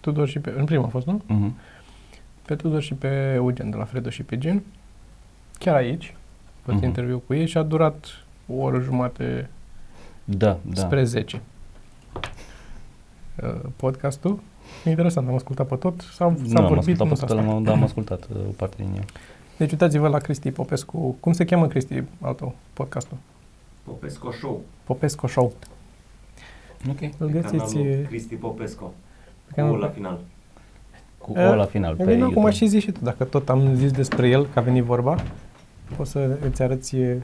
[0.00, 0.54] Tudor și pe...
[0.56, 1.22] În primul a fost, nu?
[1.26, 1.56] Mhm.
[2.46, 4.62] Pe Tudor și pe Eugen de la Fredo și Pigeon.
[5.58, 6.14] Chiar aici.
[6.46, 6.86] A fost Mhm.
[6.86, 8.06] interviu cu ei și a durat
[8.46, 9.50] o oră jumate
[10.24, 10.80] Da, da.
[10.80, 11.40] spre 10.
[13.42, 14.38] Uh, podcastul.
[14.84, 16.00] E interesant, am ascultat pe tot.
[16.00, 17.50] S-a, nu, s-a am vorbit ascultat, mult pe tot, asta.
[17.52, 19.04] am, da, am ascultat uh, o parte din el.
[19.56, 21.16] Deci uitați-vă la Cristi Popescu.
[21.20, 23.16] Cum se cheamă Cristi al tău, podcastul?
[23.84, 24.60] Popesco Show.
[24.84, 25.52] Popescu Show.
[26.90, 27.00] Ok.
[27.18, 27.56] Îl Pe găsiți...
[27.74, 28.84] canalul e, Cristi Popesco.
[28.84, 28.92] pe
[29.48, 30.20] Cu canalul- la final.
[31.18, 32.50] Cu Eh, o la final pe E bine, acum YouTube.
[32.50, 33.00] și zici și tu.
[33.02, 35.16] Dacă tot am zis despre el, că a venit vorba,
[35.96, 37.22] poți să îți arăți e,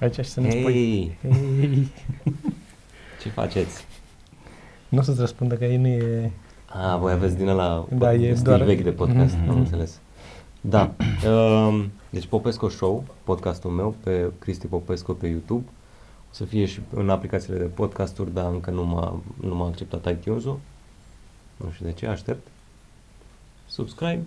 [0.00, 0.62] aici și să ne spui.
[0.72, 1.88] Hei, Hei.
[3.22, 3.84] ce faceți?
[4.90, 6.30] Nu o să-ți răspundă că ei nu e...
[6.66, 9.50] A, voi aveți din ăla Da, e stil doar- vechi de podcast, Mhm.
[9.50, 10.00] am înțeles.
[10.60, 10.92] Da.
[11.28, 15.64] Um, deci Popesco Show, podcastul meu, pe Cristi Popesco pe YouTube.
[16.30, 20.06] O să fie și în aplicațiile de podcasturi, dar încă nu m-a, nu m-a acceptat
[20.10, 20.58] iTunes-ul.
[21.56, 22.46] Nu știu de ce, aștept.
[23.66, 24.22] Subscribe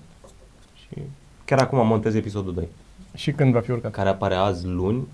[0.76, 1.02] și
[1.46, 2.68] chiar acum montez episodul 2,
[3.14, 3.92] Și când va fi urcat?
[3.92, 5.08] care apare azi luni.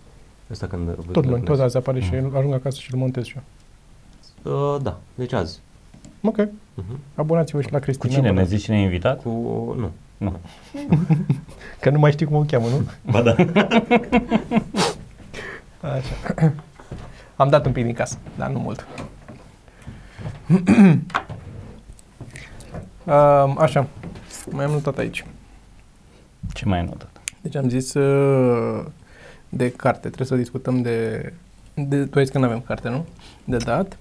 [0.52, 2.04] Ăsta când Tot luni, tot azi apare Mm.
[2.06, 3.44] și ajung acasă și îl montez și eu.
[4.43, 5.60] Uh, da, deci azi.
[6.21, 6.38] Ok,
[6.80, 6.97] Uh-huh.
[7.15, 8.10] abonați-vă și la Cu Cristina.
[8.13, 8.23] cine?
[8.23, 8.49] Ne abonați.
[8.49, 9.21] zici cine e invitat?
[9.21, 9.30] Cu,
[9.78, 9.91] nu.
[10.17, 10.39] Nu.
[11.82, 12.89] Că nu mai știi cum o cheamă, nu?
[13.12, 13.36] Ba da.
[15.82, 16.54] Așa.
[17.36, 18.88] Am dat un pic din casă, dar nu mult.
[23.06, 23.88] um, așa,
[24.52, 25.25] mai am notat aici.
[26.54, 27.10] Ce mai ai notat?
[27.41, 28.86] Deci am zis uh,
[29.49, 31.34] de carte, trebuie să discutăm de...
[31.73, 33.06] de tu ai zis că nu avem carte, nu?
[33.43, 33.97] De dat.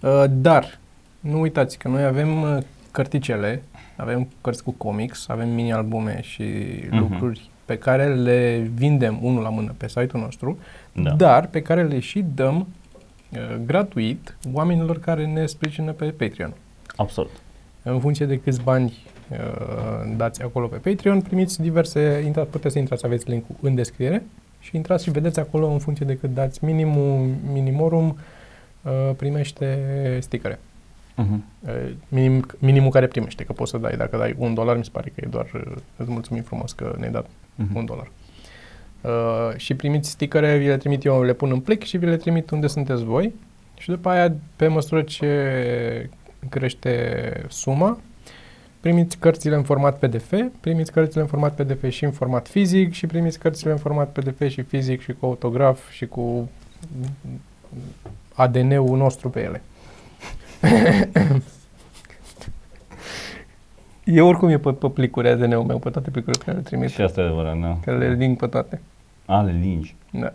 [0.00, 0.78] Uh, dar,
[1.20, 2.58] nu uitați că noi avem uh,
[2.90, 3.62] cărticele,
[3.96, 6.42] avem cărți cu comics, avem mini-albume și
[6.90, 6.98] Mhm.
[6.98, 10.58] lucruri pe care le vindem unul la mână pe site-ul nostru,
[10.92, 11.10] Da.
[11.10, 12.56] dar pe care le și dăm
[13.32, 16.52] uh, gratuit oamenilor care ne sprijină pe Patreon.
[16.96, 17.30] Absolut.
[17.82, 18.92] În funcție de câți bani
[19.30, 19.38] uh,
[20.16, 24.22] dați acolo pe Patreon, primiți diverse, intra, puteți să intrați, aveți link-ul în descriere
[24.60, 28.14] și intrați și vedeți acolo în funcție de cât dați minimum, minimorum, uh,
[29.16, 29.78] primește
[30.20, 30.58] stickere.
[31.14, 31.44] Mhm.
[31.60, 34.90] Uh, minim, minimul care primește, că poți să dai, dacă dai un dolar, mi se
[34.92, 37.76] pare că e doar, uh, îți mulțumim frumos că ne-ai dat Mhm.
[37.76, 38.10] un dolar.
[39.00, 42.16] Uh, și primiți stickere, vi le trimit eu, le pun în plic și vi le
[42.16, 43.32] trimit unde sunteți voi.
[43.78, 46.10] Și după aia, pe măsură ce
[46.48, 47.98] crește suma,
[48.80, 53.06] primiți cărțile în format PDF, primiți cărțile în format PDF și în format fizic și
[53.06, 56.48] primiți cărțile în format PDF și fizic și cu autograf și cu
[58.34, 59.62] ADN-ul nostru pe ele.
[64.04, 66.90] e oricum e pe, pe plicuri ADN-ul meu, pe toate plicurile pe care le trimit.
[66.90, 67.78] Și asta e adevărat, da.
[67.84, 68.80] Că le link pe toate.
[69.26, 69.94] A, le lingi.
[70.10, 70.32] Da.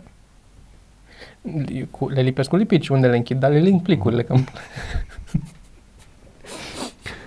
[1.42, 4.22] Li- Cu, le lipesc cu lipici unde le închid, dar le link plicurile.
[4.22, 4.34] Că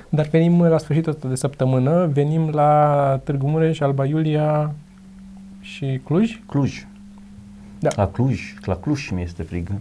[0.10, 4.74] dar venim la sfârșitul ăsta de săptămână, venim la Târgu Mureș, Alba Iulia
[5.62, 6.40] și Cluj.
[6.48, 6.86] Cluj.
[7.80, 7.90] Da.
[7.96, 9.76] La Cluj, la Cluj mi este frig, uh,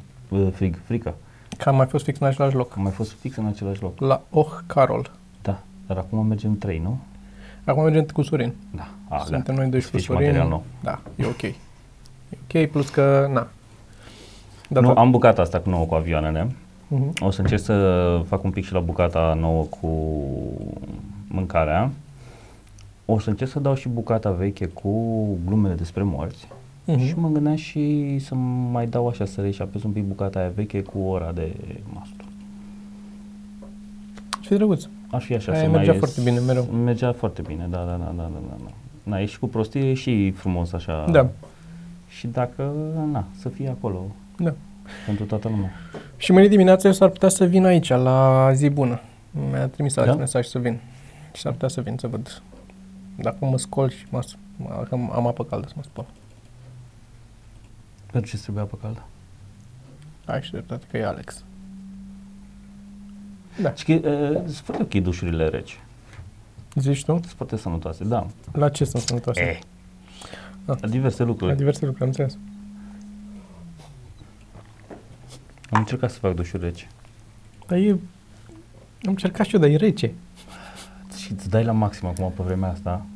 [0.52, 1.14] frig, frică.
[1.58, 2.72] Că am mai fost fix în același loc.
[2.76, 4.00] Am mai fost fix în același loc.
[4.00, 5.10] La Oh Carol.
[5.42, 6.98] Da, dar acum mergem trei, nu?
[7.64, 8.52] Acum mergem cu Sorin.
[8.76, 8.88] Da.
[9.08, 10.22] A, Suntem noi doi și cu Deci Sorin.
[10.22, 10.62] material nou.
[10.82, 11.42] Da, e ok.
[11.42, 11.54] E
[12.48, 13.48] ok, plus că, na.
[14.68, 16.54] Da, nu, am bucata asta cu nouă cu avioanele.
[16.88, 17.12] Mhm.
[17.20, 19.88] O să încerc să fac un pic și la bucata nouă cu
[21.28, 21.90] mâncarea.
[23.06, 24.90] O să încerc să dau și bucata veche cu
[25.46, 26.48] glumele despre morți.
[26.96, 27.06] Mhm.
[27.06, 28.34] Și mă gândeam și să
[28.70, 31.56] mai dau așa să reșapez un pic bucata aia veche cu ora de
[31.94, 32.24] mastru.
[34.40, 34.84] Ce drăguț.
[35.10, 36.62] Ar fi așa Aia să mergea mai foarte bine mereu.
[36.64, 38.56] Mergea foarte bine, da, da, da, da, da, da.
[38.64, 38.70] da.
[39.02, 41.06] Na, e și cu prostie, e și frumos așa.
[41.10, 41.28] Da.
[42.08, 42.72] Și dacă,
[43.12, 44.04] na, să fie acolo
[44.38, 44.54] Da.
[45.06, 45.70] pentru toată lumea.
[46.16, 49.00] Și mâine dimineață eu s-ar putea să vin aici, la zi bună.
[49.50, 50.04] Mi-a trimis Da?
[50.04, 50.14] da?
[50.14, 50.78] mesaj să vin.
[51.32, 52.42] Și s-ar putea să vin să văd.
[53.16, 54.20] Dacă mă scol și mă,
[54.56, 56.06] mă, că am apă caldă să mă spăl.
[58.12, 59.02] Pentru ce trebuie apă caldă?
[60.24, 61.44] Ai și dreptate că e Alex.
[63.60, 63.74] Da.
[63.74, 65.80] Și că, uh, sunt foarte ok dușurile reci.
[66.74, 67.12] Zici tu?
[67.12, 68.26] Sunt foarte sănătoase, da.
[68.52, 69.40] La ce sunt sănătoase?
[69.40, 69.58] Eh.
[70.66, 70.78] Ah.
[70.80, 71.50] La diverse lucruri.
[71.50, 72.38] La diverse lucruri, am înțeles.
[75.70, 76.88] Am încercat să fac dușuri reci.
[77.66, 77.90] Dar e...
[77.90, 77.98] Am
[79.02, 80.12] încercat și eu, dar e rece.
[81.16, 83.06] Și îți dai la maxim acum pe vremea asta.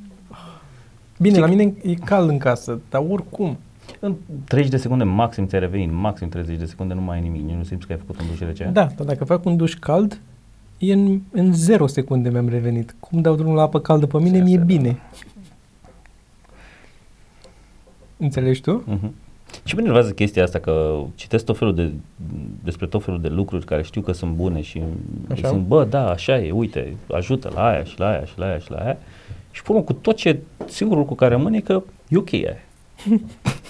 [1.18, 3.58] Bine, Știi la mine e cald în casă, dar oricum.
[4.04, 4.14] În
[4.44, 7.54] 30 de secunde maxim ți-ai revenit, maxim 30 de secunde nu mai ai nimic, nici
[7.54, 8.70] nu simți că ai făcut un duș rece.
[8.72, 10.20] Da, dar dacă fac un duș cald,
[10.78, 12.94] e în, în 0 secunde mi-am revenit.
[13.00, 14.74] Cum dau drumul la apă caldă pe mine, Se mi-e asta, da.
[14.74, 14.98] bine.
[18.16, 18.84] Înțelegi tu?
[18.88, 19.10] Uh-huh.
[19.64, 21.92] Și mă enervează chestia asta că citesc tot felul de,
[22.64, 24.82] despre tot felul de lucruri care știu că sunt bune și
[25.30, 25.48] Așa?
[25.48, 28.58] sunt, bă, da, așa e, uite, ajută la aia și la aia și la aia
[28.58, 28.96] și la aia.
[29.50, 32.56] Și până cu tot ce, singurul lucru care rămâne e că e ok aia.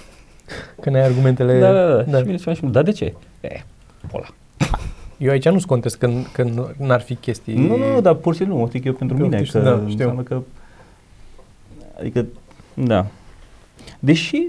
[0.80, 1.58] Că n-ai argumentele...
[1.60, 2.02] Da, da, da.
[2.02, 2.18] da.
[2.18, 3.14] Și vine și mă da, de ce?
[3.40, 3.64] E,
[4.10, 4.26] pola.
[5.18, 7.54] Eu aici nu-ți contest că, n- că n- n-ar fi chestii...
[7.54, 9.58] Nu, nu, nu, dar pur și simplu, mă zic eu pentru Pe mine, optici, că
[9.58, 9.84] da, știu.
[9.86, 10.40] înseamnă că,
[12.00, 12.26] adică,
[12.74, 13.06] da.
[13.98, 14.42] Deși,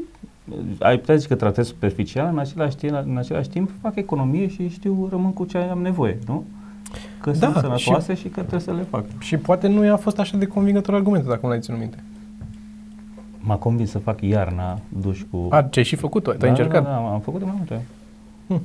[0.79, 4.69] ai putea zice că tratez superficial, în același, timp, în același timp fac economie și
[4.69, 6.45] știu, rămân cu ce am nevoie, nu?
[7.21, 9.05] Că Da, sunt sănătoase și, și că trebuie să le fac.
[9.19, 12.03] Și poate nu i-a fost așa de convingător argumentul, dacă nu l-ai ținut minte.
[13.45, 15.47] M-a convins să fac iarna duș cu...
[15.49, 16.31] A, ce ai și făcut tu?
[16.31, 16.83] Tu da, ai încercat?
[16.83, 17.83] Da, da, am făcut de mai multe ori.
[18.47, 18.61] Hm.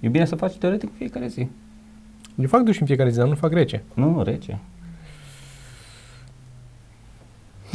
[0.00, 1.46] E bine să faci teoretic fiecare zi.
[2.36, 3.82] Eu fac duș în fiecare zi, dar nu fac rece.
[3.94, 4.58] Nu, nu, rece.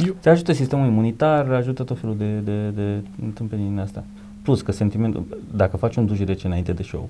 [0.06, 4.04] Eu- Te ajută sistemul imunitar, ajută tot felul de, de, de întâmplări din asta.
[4.42, 7.08] Plus că sentimentul, dacă faci un duș rece înainte de show,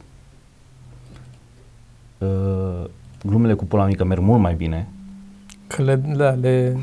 [2.18, 2.84] uh,
[3.22, 4.88] glumele cu pola mică merg mult mai bine,
[5.66, 6.76] Că le, da, le...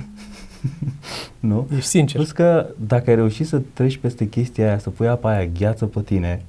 [1.40, 1.68] nu?
[1.76, 2.16] Ești sincer.
[2.16, 5.86] Plus că dacă ai reușit să treci peste chestia aia, să pui apa aia gheață
[5.86, 6.42] pe tine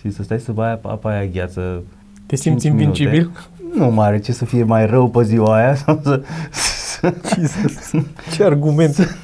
[0.00, 1.82] și să stai să bai apa, apa aia gheață
[2.26, 3.30] Te simți 5 minute, invincibil?
[3.74, 7.90] Nu mai are ce să fie mai rău pe ziua aia sau să, să, Jesus.
[8.34, 8.96] Ce argument.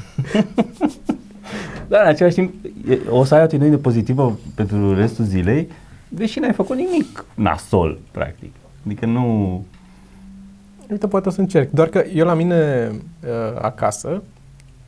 [1.89, 2.55] Dar în același timp
[2.89, 5.69] e- o să ai o atitudine pozitivă pentru restul zilei,
[6.09, 8.53] deși n-ai făcut nimic nasol, practic.
[8.87, 9.65] Adică nu...
[10.91, 11.71] Uite, poate o să încerc.
[11.71, 12.91] Doar că eu la mine
[13.23, 14.23] uh, acasă,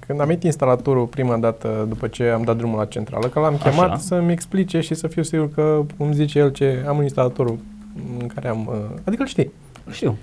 [0.06, 3.54] când am venit instalatorul prima dată după ce am dat drumul la centrală, că l-am
[3.54, 3.70] Așa.
[3.70, 7.58] chemat să-mi explice și să fiu sigur că îmi zice el ce am un instalatorul
[8.18, 8.66] în care am...
[8.66, 9.52] Uh, adică îl știi.
[9.90, 10.16] Știu.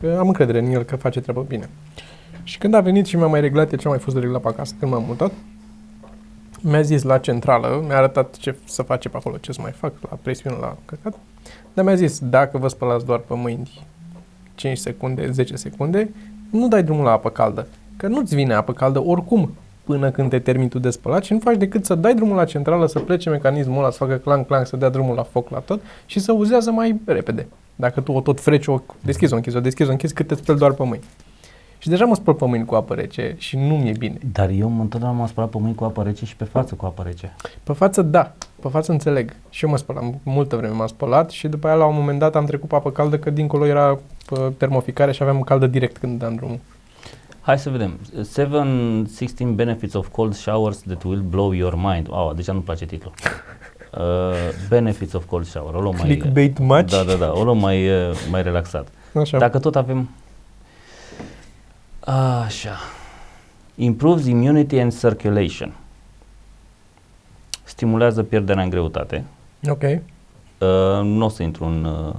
[0.00, 1.68] Că am încredere în el că face treaba bine.
[2.42, 4.40] Și când a venit și mi-a mai reglat el ce a mai fost de reglat
[4.40, 5.32] pe acasă, când m-am mutat,
[6.60, 9.92] mi-a zis la centrală, mi-a arătat ce să face pe acolo, ce să mai fac,
[10.10, 11.18] la presiune, la căcat,
[11.74, 13.86] dar mi-a zis, dacă vă spălați doar pe mâini
[14.54, 16.10] 5 secunde, 10 secunde,
[16.50, 17.66] nu dai drumul la apă caldă,
[17.98, 19.50] că nu-ți vine apă caldă oricum
[19.84, 22.44] până când te termini tu de spălat și nu faci decât să dai drumul la
[22.44, 25.80] centrală, să plece mecanismul ăla, să facă clang-clang, să dea drumul la foc la tot
[26.06, 27.46] și să uzează mai repede.
[27.76, 30.34] Dacă tu o tot freci, o deschizi, o închizi, o deschizi, o închizi, cât te
[30.34, 31.04] speli doar pe mâini.
[31.78, 34.18] Și deja mă spăl pe mâini cu apă rece și nu mi-e bine.
[34.32, 36.86] Dar eu mă- întotdeauna m-am spălat pe mâini cu apă rece și pe față cu
[36.86, 37.34] apă rece.
[37.62, 38.32] Pe față, da.
[38.62, 39.32] Pe față înțeleg.
[39.50, 42.36] Și eu mă spălam, multă vreme m-am spălat și după aia la un moment dat
[42.36, 46.18] am trecut pe apă caldă că dincolo era pă, termoficare și aveam caldă direct când
[46.18, 46.58] dam drumul.
[47.48, 47.98] Hai să vedem.
[49.52, 52.08] 7-16 benefits of cold showers that will blow your mind.
[52.08, 53.12] Wow, deja nu-mi place titlul.
[53.92, 54.04] Uh,
[54.68, 55.74] benefits of cold shower.
[55.74, 56.06] O luăm mai...
[56.06, 56.90] Clickbait much?
[56.90, 57.32] Da, da, da.
[57.32, 58.88] O luăm mai, uh, mai relaxat.
[59.14, 59.38] Așa.
[59.38, 60.10] Dacă tot avem...
[62.44, 62.76] Așa.
[63.74, 65.74] Improves immunity and circulation.
[67.64, 69.24] Stimulează pierderea în greutate.
[69.68, 69.82] Ok.
[69.82, 69.98] Uh,
[71.02, 72.14] nu o să intru în uh, uh,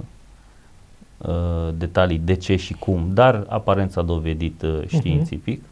[1.76, 5.62] detalii de ce și cum, dar aparent s-a dovedit uh, științific.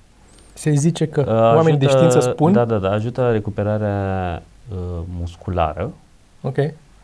[0.53, 4.77] Se zice că Uh, oamenii de știință spun Da, da, da, ajută la recuperarea uh,
[5.19, 5.91] musculară.
[6.41, 6.57] Ok.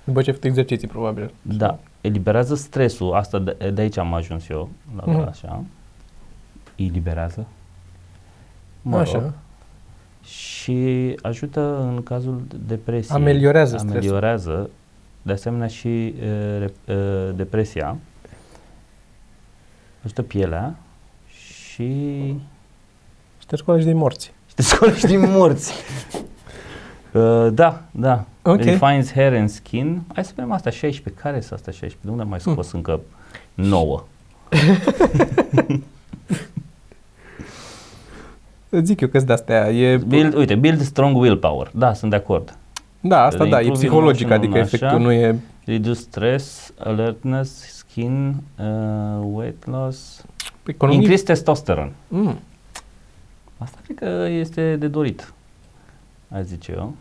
[0.04, 1.30] După ce ai făcut exerciții, probabil.
[1.42, 5.28] Da, eliberează stresul, asta de, de aici am ajuns eu, la Mhm.
[5.28, 5.62] așa.
[6.76, 7.46] Eliberează.
[8.92, 9.32] Așa.
[10.24, 13.16] Și ajută în cazul depresiei.
[13.18, 13.96] Ameliorează stresul.
[13.96, 14.70] Ameliorează,
[15.22, 17.96] de asemenea și uh, rep- uh, depresia.
[20.04, 20.74] Ajută pielea
[21.26, 21.86] și
[23.38, 24.32] Și te scoală și de morți.
[24.48, 25.72] și te scoală și din morți.
[27.14, 28.24] Uh, da, da.
[28.42, 28.62] Ok.
[28.62, 30.02] Refines hair and skin.
[30.14, 31.22] Hai să vedem asta 16.
[31.22, 31.98] Care sunt astea 16?
[32.04, 32.52] De unde am mai Hmm.
[32.52, 33.00] scos încă
[33.54, 34.04] 9?
[38.68, 39.70] Îți zic eu că de astea.
[39.70, 41.70] E, Build, uite, build strong willpower.
[41.74, 42.56] Da, sunt de acord.
[43.00, 44.76] da, asta da, e Improving psihologic, emotional, adică așa.
[44.76, 45.38] efectul nu e...
[45.64, 47.62] Reduce stress, alertness,
[47.94, 50.24] skin, uh, weight loss,
[50.66, 51.00] Economie.
[51.00, 51.92] increase testosterone.
[52.08, 52.38] Mm.
[53.58, 55.32] Asta cred că este de dorit,
[56.28, 56.94] aș zice eu.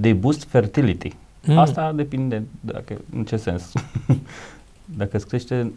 [0.00, 1.16] They boost fertility.
[1.46, 1.58] Mm.
[1.58, 3.72] Asta depinde dacă, în ce sens.
[4.98, 5.72] dacă îți crește...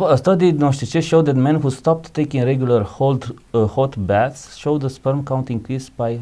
[0.00, 3.96] A study nu știu ce show that men who stopped taking regular hot, uh, hot
[3.96, 6.18] baths show the sperm count increase by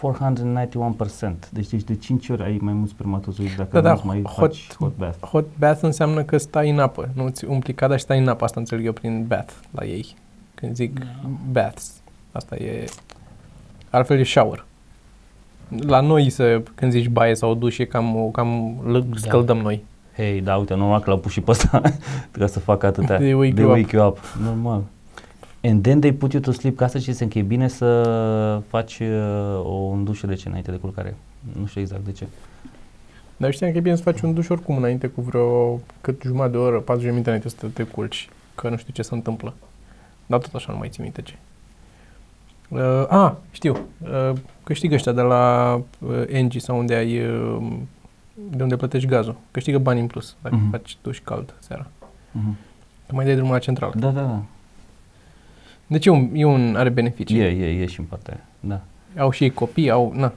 [0.00, 1.48] 491%.
[1.50, 4.36] Deci, deci de 5 ori ai mai mulți spermatozoizi dacă Da, da, nu mai hot-
[4.36, 5.16] faci hot bath.
[5.30, 7.08] Hot bath înseamnă că stai în apă.
[7.14, 8.44] Nu ți umpli cada și stai în apă.
[8.44, 10.14] Asta înțeleg eu prin bath la ei.
[10.54, 11.04] Când zic Da.
[11.50, 11.92] baths.
[12.32, 12.84] Asta e...
[13.90, 14.64] Altfel e shower.
[15.78, 19.16] La noi, să, când zici baie sau duș, e cam, o- cam l- Da.
[19.16, 19.84] scăldăm noi.
[20.16, 21.80] Hei, da, uite, normal că l-au pus și pe ăsta
[22.30, 23.16] ca să facă atâtea.
[23.16, 24.18] They wake They you wake you up.
[24.42, 24.82] Normal.
[25.66, 26.76] And then they put you to sleep.
[26.76, 30.76] Ca asta și că e bine să faci uh, o un duș rece înainte de
[30.76, 31.16] culcare.
[31.58, 32.26] Nu știu exact de ce.
[33.36, 36.50] Dar știam că e bine să faci un duș oricum înainte cu vreo cât jumătate
[36.50, 39.54] de oră, 40 de minute înainte să te culci, că nu știu ce se întâmplă.
[40.26, 41.34] Dar tot așa nu mai țin minte ce.
[42.68, 43.76] Uh, a, știu.
[44.02, 44.32] Uh,
[44.64, 47.66] câștigă ăștia de la uh, Engie sau unde ai uh,
[48.50, 49.36] de unde plătești gazul.
[49.50, 50.70] Câștigă bani în plus dacă Mhm.
[50.70, 51.86] faci duș cald seara.
[52.32, 52.56] Mhm.
[53.06, 53.92] Că mai dai drumul la centrală.
[53.96, 54.42] Da, da, da.
[55.86, 57.38] Deci e un, e un are beneficii.
[57.40, 58.44] E, e, e și în partea aia.
[58.60, 58.80] Da.
[59.22, 60.32] Au și ei copii, au, na,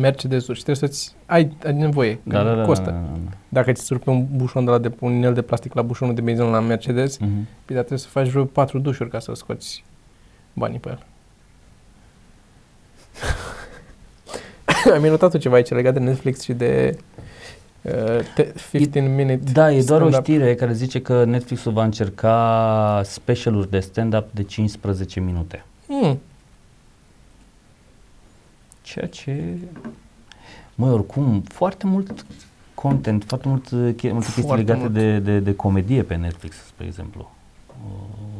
[0.00, 2.62] Mercedes-uri și trebuie să-ți ai, ai nevoie, că Da, da, da.
[2.64, 2.84] costă.
[2.84, 3.30] Da, da, da.
[3.48, 6.20] Dacă ți surpe un bușon de la de, un inel de plastic la bușonul de
[6.20, 7.28] benzină la Mercedes, Mhm.
[7.64, 9.84] Păi, dar trebuie să faci vreo patru dușuri ca să scoți
[10.52, 11.02] banii pe el.
[14.92, 17.11] Ai mai notat tu ceva aici legat de Netflix și de uh, te-
[18.70, 20.22] 15 minute Da, e doar o stand-up?
[20.24, 25.64] știre care zice că Netflix-ul va încerca specialuri de stand-up de 15 minute.
[25.86, 26.18] Hmm.
[28.82, 29.58] Ceea ce...
[30.74, 32.24] Măi, oricum, foarte mult
[32.74, 34.92] content, foarte mult, uh, che- multe chestii Foarte legate mult.
[34.92, 37.30] de, de, de comedie pe Netflix, spre exemplu.
[37.68, 38.31] Uh,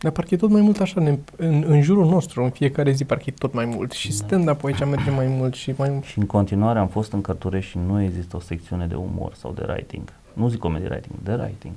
[0.00, 3.04] Dar parcă e tot mai mult așa, ne, în, în jurul nostru, în fiecare zi
[3.04, 3.92] parcă e tot mai mult.
[3.92, 4.14] Și Da.
[4.14, 6.00] stand-up aici merge mai mult și mai...
[6.04, 9.52] Și în continuare am fost în Cărturești și nu există o secțiune de umor sau
[9.52, 10.12] de writing.
[10.32, 11.74] Nu zic comedy writing, de writing.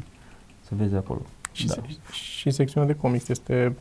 [0.67, 1.21] Să vezi acolo.
[1.51, 1.73] Și, Da.
[1.73, 3.75] se, și secțiunea de comics este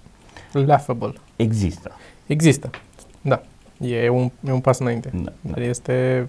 [0.52, 1.12] laughable.
[1.36, 1.90] Există.
[2.26, 2.70] Există.
[3.20, 3.42] Da.
[3.80, 5.10] E un, e un pas înainte.
[5.14, 5.32] Da, da.
[5.50, 6.28] Dar este...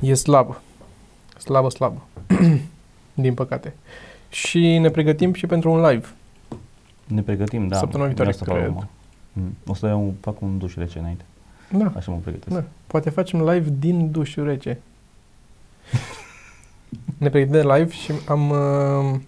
[0.00, 0.62] E slabă.
[1.38, 2.06] Slabă, slabă.
[3.14, 3.74] Din păcate.
[4.28, 6.06] Și ne pregătim și pentru un live.
[7.06, 7.76] Ne pregătim, da.
[7.76, 8.76] Săptămâna viitoare, Vreau să fac cred.
[8.76, 8.88] acum.
[9.32, 9.56] Mm.
[9.66, 11.24] O să iau, fac un duș rece înainte.
[11.72, 11.92] Da.
[11.96, 12.56] Așa mă pregătesc.
[12.56, 12.64] da.
[12.86, 14.78] Poate facem live din dușul rece.
[17.18, 18.50] ne pregătim de live și am...
[18.50, 19.20] Uh, am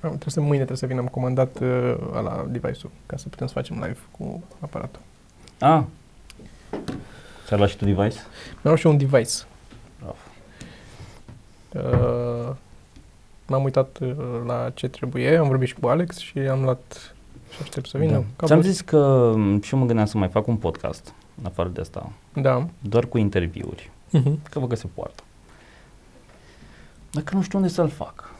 [0.00, 3.52] trebuie să mâine trebuie să vin, am comandat uh, la device-ul ca să putem să
[3.52, 5.00] facem live cu aparatul.
[5.58, 5.82] Ah.
[7.46, 8.18] Ți-ai luat și tu device?
[8.50, 9.34] Mi-am luat și un device.
[9.98, 10.16] Bravo.
[12.48, 12.54] Uh,
[13.46, 14.14] m-am uitat uh,
[14.46, 17.14] la ce trebuie, am vorbit și cu Alex și am luat
[17.50, 18.10] și aștept să vină.
[18.12, 18.16] Da.
[18.18, 18.46] cabluri.
[18.46, 21.68] Ți-am zis că m, și eu mă gândeam să mai fac un podcast, în afară
[21.68, 22.66] de asta, Da.
[22.80, 24.32] doar cu interviuri, Uh-huh.
[24.50, 25.22] că văd că se poartă.
[27.10, 28.30] Dacă nu știu unde să-l fac.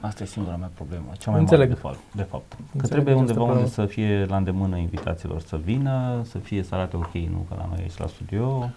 [0.00, 1.68] Asta e singura mea problemă, cea mai Înțeleg.
[1.68, 1.98] mare de fapt.
[2.14, 2.52] De fapt.
[2.52, 3.88] Că Înțeleg trebuie această undeva unde problemă.
[3.88, 7.66] să fie la îndemână invitaților să vină, să fie să arate ok, nu ca la
[7.70, 8.70] noi aici la studio.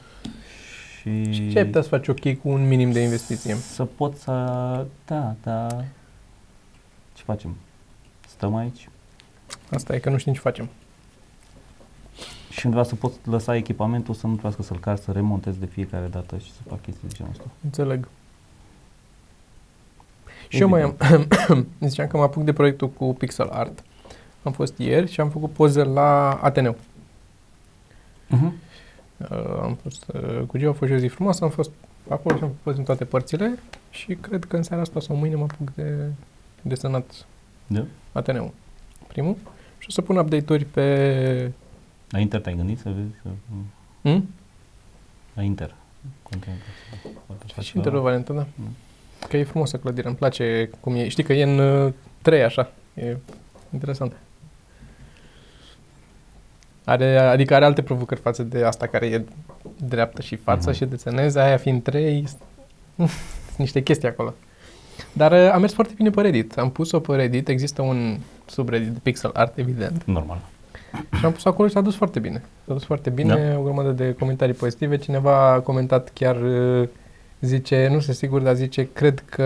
[1.06, 3.56] Și, Și ce ai putea să faci ok cu un minim de investiție?
[3.56, 4.32] să pot să...
[5.06, 5.68] Da, da.
[7.14, 7.56] Ce facem?
[8.28, 8.89] Stăm aici?
[9.72, 10.70] Asta e că nu știm ce facem.
[12.49, 16.08] Și undeva să pot lăsa echipamentul să nu trebuiască să-l car, să remontez de fiecare
[16.08, 17.45] dată și să fac chestii de genul ăsta.
[17.64, 18.08] Înțeleg.
[20.47, 20.97] Și eu mai am,
[21.88, 23.84] ziceam că mă apuc de proiectul cu pixel art.
[24.43, 26.78] Am fost ieri și am făcut poze la Ateneu.
[28.30, 28.51] Uh-huh.
[29.18, 31.72] Uh, am fost uh, cu Geo, a fost și o zi frumoasă, am fost
[32.07, 33.59] acolo și am făcut poze în toate părțile
[33.89, 36.09] și cred că în seara asta sau mâine mă apuc de
[36.61, 37.26] desenat
[37.68, 37.86] Da?
[38.11, 38.53] Ateneu.
[39.07, 39.36] Primul.
[39.78, 41.51] Și o să pun update-uri pe
[42.09, 43.07] La Inter te-ai gândit să vezi?
[43.22, 43.30] Să...
[44.01, 44.30] Hmm?
[45.34, 45.76] La Inter.
[46.24, 46.68] Continental.
[47.26, 48.09] Poate Și faci Interul ceva.
[48.09, 48.45] Valentă, da.
[48.55, 48.76] Mm.
[49.30, 51.07] Că e frumosă clădirea, îmi place cum e.
[51.07, 52.72] Știi că e în uh, trei așa.
[52.93, 53.18] E
[53.74, 54.13] interesant.
[56.86, 59.23] Are, adică are alte provocări față de asta care e
[59.88, 60.77] dreaptă și față Mhm.
[60.77, 63.09] și deseneze, aia fiind trei, sunt
[63.57, 64.33] niște chestii acolo.
[65.13, 66.57] Dar uh, a mers foarte bine pe Reddit.
[66.57, 70.03] Am pus-o pe Reddit, există un subreddit de pixel art, evident.
[70.05, 70.38] Normal.
[71.19, 72.41] Și am pus acolo și s-a dus foarte bine.
[72.67, 73.59] S-a dus foarte bine, da.
[73.59, 74.97] o grămadă de comentarii pozitive.
[74.97, 76.88] Cineva a comentat chiar, uh,
[77.46, 79.43] zice, nu sunt sigur, dar zice, cred că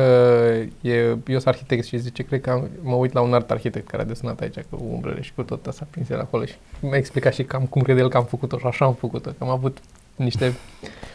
[0.81, 3.87] e, eu sunt arhitect și zice, cred că am, mă uit la un art arhitect
[3.87, 6.97] care a desenat aici cu umbrele și cu tot asta prins el acolo și mi-a
[6.97, 9.29] explicat și cam cum crede el că am făcut-o și așa am făcut-o.
[9.29, 9.77] Că am avut
[10.15, 10.53] niște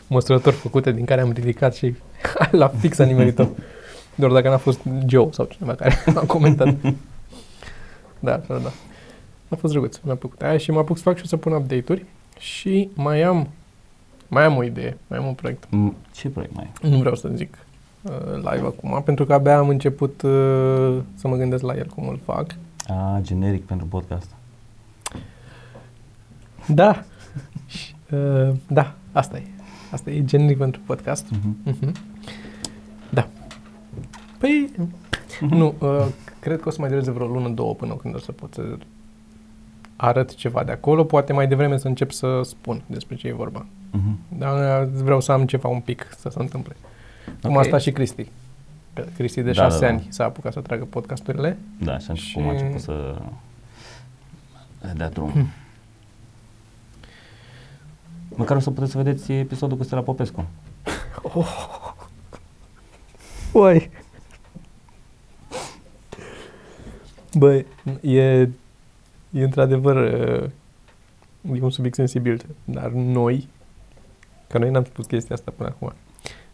[0.07, 1.95] măsurători făcute din care am ridicat și
[2.51, 3.47] la fix a nimerit-o.
[4.15, 6.75] Doar dacă n-a fost Joe sau cineva care a comentat.
[8.21, 8.73] Da, așa, da.
[9.49, 11.53] A fost drăguț, mi-a plăcut aia și mă apuc să fac și eu să pun
[11.53, 12.05] update-uri
[12.39, 13.49] și mai am,
[14.29, 15.65] mai am o idee, mai am un proiect.
[15.67, 16.91] M- Ce proiect mai ai?
[16.91, 17.59] Nu vreau să zic
[18.03, 22.09] uh, live acum, pentru că abia am început uh, să mă gândesc la el cum
[22.09, 22.57] îl fac.
[22.89, 24.31] A, generic pentru podcast.
[26.67, 27.05] Da,
[27.67, 29.43] Și, uh, da, asta e.
[29.91, 31.27] Asta e generic pentru podcast.
[31.31, 31.57] Mhm.
[31.65, 31.93] Mhm.
[33.11, 33.29] Da.
[34.39, 34.71] Păi,
[35.41, 36.07] nu, uh,
[36.41, 38.63] cred că o să mai dureze vreo lună, două până când o să pot să
[39.97, 41.05] arăt ceva de acolo.
[41.05, 43.67] Poate mai devreme să încep să spun despre ce e vorba.
[43.97, 44.19] Mhm.
[44.39, 46.77] Dar uh, vreau să am ceva un pic să se întâmple.
[47.43, 47.59] Cum Ok.
[47.59, 48.27] a stat și Cristi.
[48.93, 49.93] Că Cristi de Da, șase da, da.
[49.93, 51.59] ani s-a apucat să tragă podcasturile.
[51.81, 52.35] Da, și, Și- și...
[52.35, 53.19] cum a început să
[54.97, 55.31] dea drum.
[55.31, 55.47] Hmm.
[58.37, 60.45] Măcar o să puteți să vedeți episodul cu Stella Popescu.
[63.53, 63.91] Uai!
[67.39, 67.67] Băi,
[68.01, 68.49] e, e
[69.31, 70.51] într-adevăr uh,
[71.59, 73.49] e un subiect sensibil, dar noi,
[74.55, 75.93] că noi n-am spus chestia asta până acum,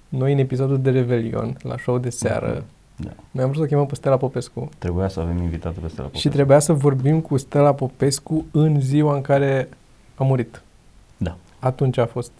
[0.08, 2.64] noi în episodul de Revelion, la show de seară,
[2.96, 3.10] Da.
[3.30, 6.28] noi am vrut să chemăm pe Stella Popescu Trebuia să avem invitatul pe Stella Popescu.
[6.28, 9.68] și trebuia să vorbim cu Stella Popescu în ziua în care
[10.14, 10.62] a murit.
[11.16, 11.36] Da.
[11.58, 12.30] Atunci a fost...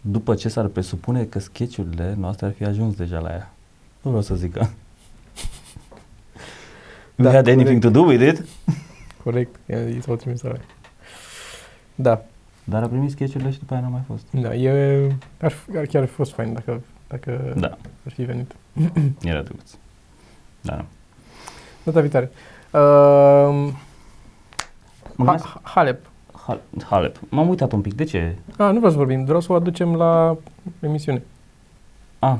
[0.00, 3.52] După ce s-ar presupune că sketchurile noastre ar fi ajuns deja la ea.
[4.02, 4.66] Nu vreau să zic că...
[7.16, 7.92] Da, We had anything to corect.
[8.20, 8.46] do with it.
[9.22, 9.54] Corect,
[9.96, 10.52] i s-au trimis la
[11.94, 12.24] Da,
[12.64, 14.26] Dar a primit sketchurile și după aia n-a mai fost.
[14.30, 17.66] da, e, ar, fi- ar chiar fi fost fain dacă, dacă Da,
[18.06, 18.54] ar fi venit.
[19.22, 19.70] era drăguț.
[20.60, 20.84] Da, da.
[21.82, 22.30] Data viitoare.
[22.70, 23.72] Uh,
[25.16, 26.06] Mă gândesc- ha, Halep.
[26.46, 27.16] Hal- Halep.
[27.28, 27.94] M-am uitat un pic.
[27.94, 28.36] De ce?
[28.56, 30.36] Ah, nu vreau să vorbim, vreau să o aducem la
[30.80, 31.22] emisiune.
[32.18, 32.38] A.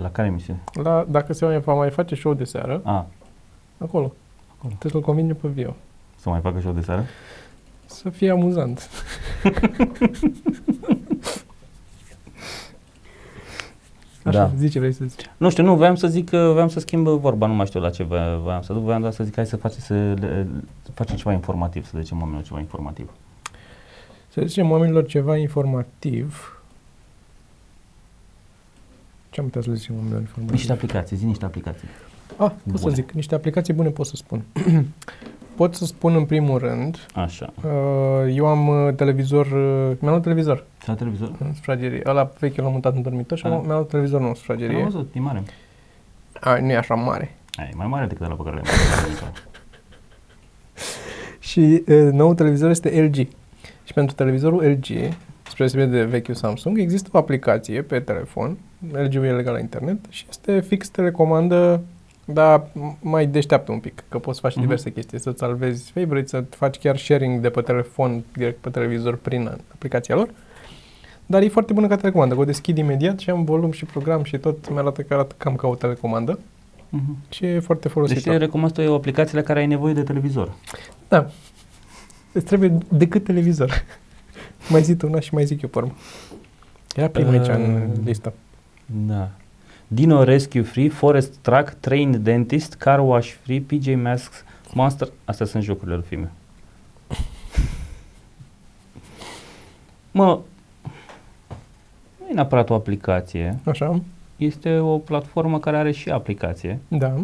[0.00, 0.58] La care emisiune?
[0.72, 2.90] La, dacă se mai, va mai face show de seară, A.
[3.78, 4.12] acolo.
[4.56, 4.74] Acolo.
[4.78, 5.74] Trebuie să-l convingem pe Vio.
[6.16, 7.04] Să mai facă show de seară?
[8.04, 8.88] Să fie amuzant.
[14.24, 14.52] Așa, Da.
[14.56, 15.20] zice, vrei să zici.
[15.36, 17.90] Nu știu, nu, voiam să zic că voiam să schimb vorba, nu mai știu la
[17.90, 20.46] ce voiam, voiam să duc, voiam doar să zic hai să, face, să, le,
[20.82, 23.10] să facem ceva informativ, să zicem oamenilor ceva informativ.
[24.28, 26.58] Să zicem oamenilor ceva informativ.
[29.30, 30.54] Ce am putea să le zicem oamenilor informativ?
[30.54, 31.88] Niște aplicații, zi niște aplicații.
[32.36, 32.94] Ah, pot să Bune.
[32.94, 34.42] zic, niște aplicații bune pot să spun.
[35.56, 37.52] pot să spun în primul rând, Așa.
[37.64, 41.32] uh, eu am uh, televizor, uh, mi-am luat televizor La televizor?
[41.38, 42.02] în sufragerie.
[42.06, 43.52] Ăla vechi l-am mutat în dormitor și Ah.
[43.52, 44.82] am, mi-am luat televizor nou în Am sufragerie.
[44.82, 45.42] văzut, e mare.
[46.40, 47.34] A, nu e așa mare.
[47.52, 48.64] Ai, e mai mare decât ăla pe care l-am
[49.08, 49.48] văzut.
[51.38, 53.14] Și uh, nou televizor este LG.
[53.84, 54.84] Și pentru televizorul LG,
[55.42, 58.56] spre deosebire de vechiul Samsung, există o aplicație pe telefon,
[58.92, 61.80] LG-ul e legal la internet, și este fix telecomandă,
[62.24, 64.62] dar m- mai deșteaptă un pic, că poți să faci Mhm.
[64.62, 69.16] diverse chestii, să-ți salvezi favorite, să faci chiar sharing de pe telefon, direct pe televizor,
[69.16, 70.28] prin aplicația lor.
[71.26, 74.22] Dar e foarte bună ca telecomandă, că o deschid imediat și am volum și program
[74.24, 76.38] și tot mi arată că arată cam ca o telecomandă
[76.88, 77.16] Mhm.
[77.28, 78.30] și e foarte folosită.
[78.30, 80.52] Deci recomand tu o aplicație la care ai nevoie de televizor.
[81.08, 81.26] Da.
[82.32, 83.84] Îți trebuie decât televizor.
[84.70, 85.92] mai zi tu una și mai zic eu pe urmă.
[86.96, 87.82] Era prima aici în Uh.
[88.04, 88.32] listă.
[88.86, 89.30] Da.
[89.88, 95.08] Dino Rescue Free, Forest Track, Train Dentist, Car Wash Free, PJ Masks, Monster.
[95.24, 96.32] Astea sunt jocurile lui filme.
[100.10, 100.40] Mă,
[102.20, 103.58] nu e neapărat o aplicație.
[103.64, 104.00] Așa?
[104.36, 106.78] Este o platformă care are și aplicație.
[106.88, 107.14] Da.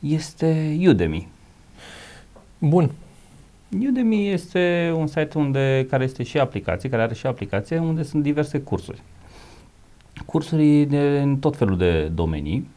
[0.00, 1.28] Este Udemy.
[2.58, 2.90] Bun.
[3.88, 8.22] Udemy este un site unde, care este și aplicație, care are și aplicație, unde sunt
[8.22, 9.02] diverse cursuri.
[10.26, 12.68] Cursuri de, în tot felul de domenii,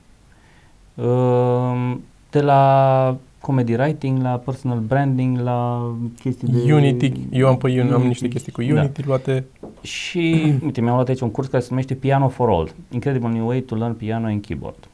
[0.95, 6.73] Ehm, de la comedy writing, la personal branding, la chestii de...
[6.73, 8.07] Unity, eu am pe Unity, am Unity.
[8.07, 8.79] niște chestii cu Da.
[8.79, 9.45] Unity luate.
[9.81, 12.71] Și, uite, mi-am luat aici un curs care se numește Piano for All.
[12.91, 14.87] Incredible New Way to Learn Piano and Keyboard.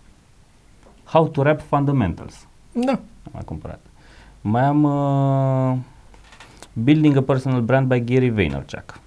[1.04, 2.48] How to Rap Fundamentals.
[2.72, 2.92] Da.
[2.92, 3.80] Am mai cumpărat.
[4.42, 5.78] Mai am uh,
[6.74, 9.00] Building a Personal Brand by Gary Vaynerchuk.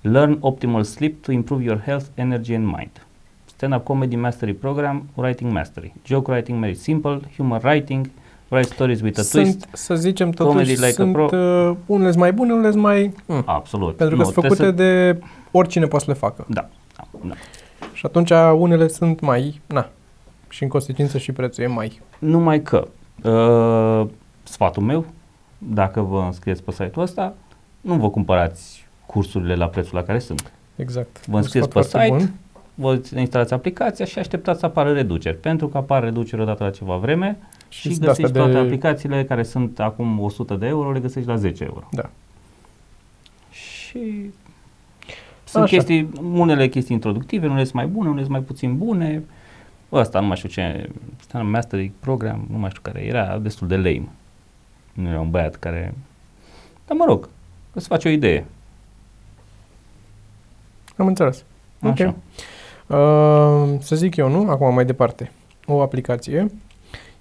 [0.00, 3.06] Learn Optimal Sleep to Improve Your Health, Energy and Mind.
[3.44, 5.94] Stand-up Comedy Mastery Program, Writing Mastery.
[6.04, 8.10] Joke Writing Made Simple, Humor Writing,
[8.48, 9.60] Write Stories with a Twist.
[9.60, 11.24] Sunt, să zicem totuși, Comedy like a sunt pro.
[11.32, 13.14] uh, unele sunt mai bune, unele sunt mai...
[13.26, 13.42] Mm.
[13.46, 13.96] Absolut.
[13.96, 15.20] Pentru că Nu, sunt trebuie făcute de
[15.50, 16.46] oricine poate să le facă.
[16.48, 17.34] Da, da, da.
[17.92, 19.60] Și atunci unele sunt mai...
[19.66, 19.88] Na.
[20.48, 22.00] Și în consecință și prețul e mai.
[22.18, 22.88] Numai că
[23.22, 24.08] uh,
[24.42, 25.04] sfatul meu,
[25.58, 27.34] dacă vă înscrieți pe site-ul ăsta,
[27.80, 30.52] nu vă cumpărați cursurile la prețul la care sunt.
[30.76, 31.26] Exact.
[31.26, 32.34] Vă Un înscrieți sfat pe foarte site, bun.
[32.74, 35.36] vă instalați aplicația și așteptați să apară reduceri.
[35.36, 37.38] Pentru că apar reduceri odată la ceva vreme
[37.68, 40.92] și, Și și de astea găsești toate de- aplicațiile care sunt acum 100 de euro,
[40.92, 41.88] le găsești la 10 euro.
[41.92, 42.10] Da.
[43.50, 44.30] Și
[45.44, 45.74] sunt Așa.
[45.76, 49.22] chestii, unele chestii introductive, unele sunt mai bune, unele sunt mai puțin bune.
[49.92, 50.88] Ăsta nu mai știu ce,
[51.20, 54.08] ăsta Mastery Program, nu mai știu care era, destul de lame.
[54.92, 55.94] Nu era un băiat care...
[56.86, 57.28] Dar mă rog,
[57.72, 58.44] îți faci o idee.
[60.98, 61.44] Am înțeles.
[61.82, 62.00] Ok.
[62.00, 62.14] Așa.
[62.86, 64.50] Uh, să zic eu, nu?
[64.50, 65.32] Acum mai departe.
[65.66, 66.50] O aplicație.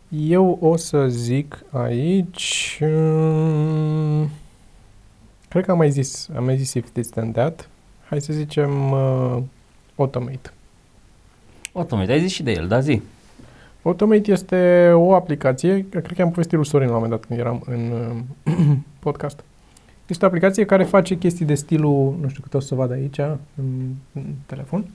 [0.09, 2.79] Eu o să zic aici...
[2.81, 4.29] Um,
[5.49, 7.69] cred că am mai zis, am mai zis if this then that.
[8.09, 9.37] Hai să zicem uh,
[9.95, 10.51] Automate.
[11.73, 13.01] Automate, ai zis și de el, da zi.
[13.83, 17.39] Automate este o aplicație, cred că am povestit lui Sorin la un moment dat când
[17.39, 17.91] eram în
[18.45, 18.53] uh,
[18.99, 19.43] podcast.
[20.07, 23.17] Este o aplicație care face chestii de stilul, nu știu cât o să vad aici,
[23.55, 24.85] în, în telefon,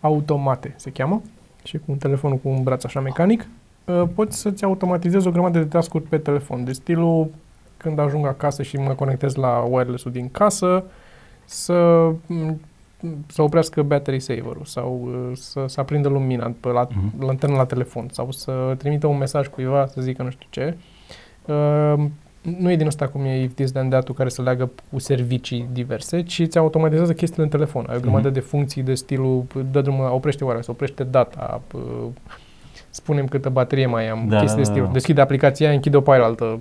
[0.00, 1.22] automate se cheamă,
[1.62, 3.46] și cu un telefon cu un braț așa mecanic,
[3.84, 7.30] uh, poți să-ți automatizezi o grămadă de task pe telefon, de stilul
[7.76, 10.84] când ajung acasă și mă conectez la wireless-ul din casă,
[11.44, 12.60] să, m,
[13.26, 17.24] să oprească battery saver-ul sau uh, să, să aprindă lumina pe la, Mhm.
[17.26, 20.76] lanterna la telefon sau să trimită un mesaj cuiva să zică nu știu ce.
[22.50, 24.98] Uh, nu e din asta cum e If This Then That-ul care să leagă cu
[24.98, 27.86] servicii diverse, ci îți automatizează chestiile în telefon.
[27.88, 28.34] Ai o grămadă Mhm.
[28.34, 31.80] de funcții de stilul dă drumul, oprește wireless, oprește data, uh,
[32.90, 34.86] spunem câtă baterie mai am, Da, chestii de da, da, stil.
[34.86, 34.92] da.
[34.92, 36.58] Deschide aplicația, închide o pe aia altă,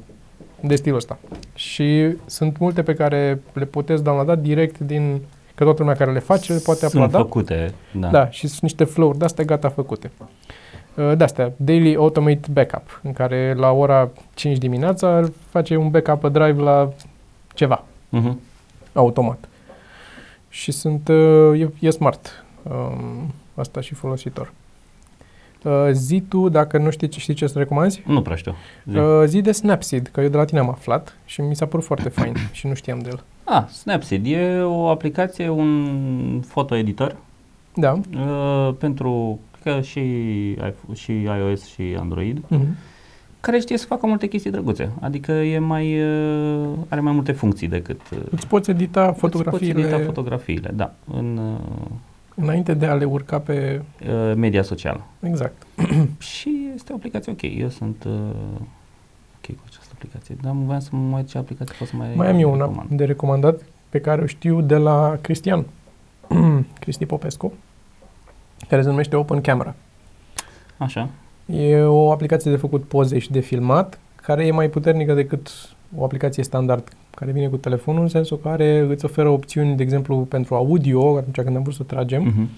[0.61, 1.17] de stilul ăsta.
[1.53, 5.21] Și sunt multe pe care le puteți downloada direct din
[5.55, 7.17] că toată lumea care le face le poate Sunt uploada.
[7.17, 8.07] făcute, da.
[8.07, 10.11] Da, și sunt niște flow-uri de-astea gata făcute.
[10.97, 16.19] Uh, De-astea, Daily Automate Backup, în care la ora 5 dimineața îl face un backup
[16.19, 16.89] pe drive la
[17.53, 18.39] ceva, Mhm.
[18.93, 19.47] automat.
[20.49, 24.51] Și sunt, uh, e, e smart, um, asta și folositor.
[25.63, 28.55] Uh, zi tu, dacă nu știi ce știi ce să recomanzi, Nu prea știu.
[28.85, 28.97] Zi.
[28.97, 31.85] uh, zi de Snapseed, că eu de la tine am aflat și mi s-a părut
[31.85, 33.23] foarte fain și nu știam de el.
[33.43, 37.15] Ah, Snapseed e o aplicație, un fotoeditor
[37.75, 37.91] Da.
[38.15, 39.99] uh, pentru cred că și,
[40.51, 42.65] iPhone- și iOS și Android, Mhm.
[43.39, 44.89] care știe să facă multe chestii drăguțe.
[44.99, 49.33] Adică e mai, uh, are mai multe funcții decât uh, Îți poți edita îți poți
[49.37, 51.85] fotografiile edita fotografiile, da, în uh,
[52.35, 53.81] înainte de a le urca pe...
[54.09, 55.01] uh, media socială.
[55.19, 55.65] Exact.
[56.33, 57.41] Și este o aplicație ok.
[57.59, 58.11] Eu sunt uh,
[59.37, 60.35] ok cu această aplicație.
[60.41, 62.89] Dar voiam să mă uit ce aplicație pot să mai Mai am eu una recomand.
[62.89, 65.65] de recomandat pe care o știu de la Cristian,
[66.79, 67.53] Cristi Popescu,
[68.67, 69.75] care se numește Open Camera.
[70.77, 71.09] Așa.
[71.45, 75.49] E o aplicație de făcut poze și de filmat, care e mai puternică decât
[75.97, 80.17] o aplicație standard care vine cu telefonul, în sensul care îți oferă opțiuni, de exemplu,
[80.17, 82.49] pentru audio, atunci când am vrut să tragem, Mhm.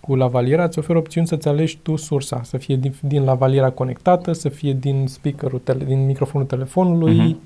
[0.00, 4.32] cu lavaliera, îți oferă opțiuni să-ți alegi tu sursa, să fie din, din lavaliera conectată,
[4.32, 7.16] să fie din speakerul, tele, din microfonul telefonului.
[7.16, 7.38] Mhm.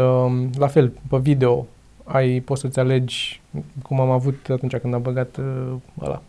[0.00, 1.66] Um, la fel, pe video
[2.04, 3.40] ai, poți să-ți alegi,
[3.82, 6.22] cum am avut atunci când am băgat uh, ăla,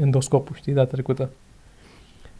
[0.00, 1.30] endoscopul, știi, data trecută.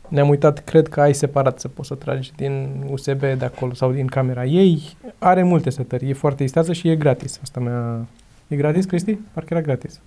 [0.08, 3.92] Ne-am uitat, cred că ai separat să poți să tragi din USB de acolo sau
[3.92, 4.96] din camera ei.
[5.18, 7.38] Are multe setări, e foarte isteață și e gratis.
[7.42, 8.06] Asta mi-a...
[8.48, 9.14] E gratis, Cristi?
[9.14, 10.00] Parcă era gratis.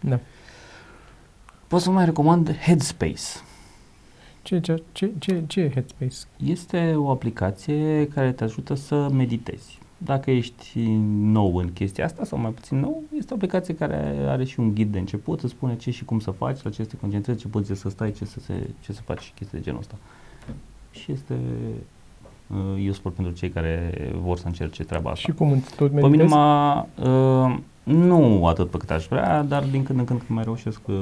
[0.00, 0.18] Da.
[1.68, 3.22] Pot să mai recomand Headspace.
[4.42, 6.16] Ce, ce, ce, ce, ce e Headspace?
[6.44, 9.78] Este o aplicație care te ajută să meditezi.
[9.98, 10.80] Dacă ești
[11.20, 14.74] nou în chestia asta sau mai puțin nou, este o aplicație care are și un
[14.74, 17.38] ghid de început, îți spune ce și cum să faci, la ce să te concentrezi,
[17.38, 19.94] ce poziție să stai, ce să, se, ce să faci și chestii de genul ăsta.
[20.90, 21.34] Și este
[22.46, 23.92] uh, useful pentru cei care
[24.22, 25.20] vor să încerce treaba asta.
[25.20, 26.32] Și cum îți tot Pe mine meditezi?
[26.32, 30.44] m-a, uh, nu atât pe cât aș vrea, dar din când în când când mai
[30.44, 30.94] reușesc uh,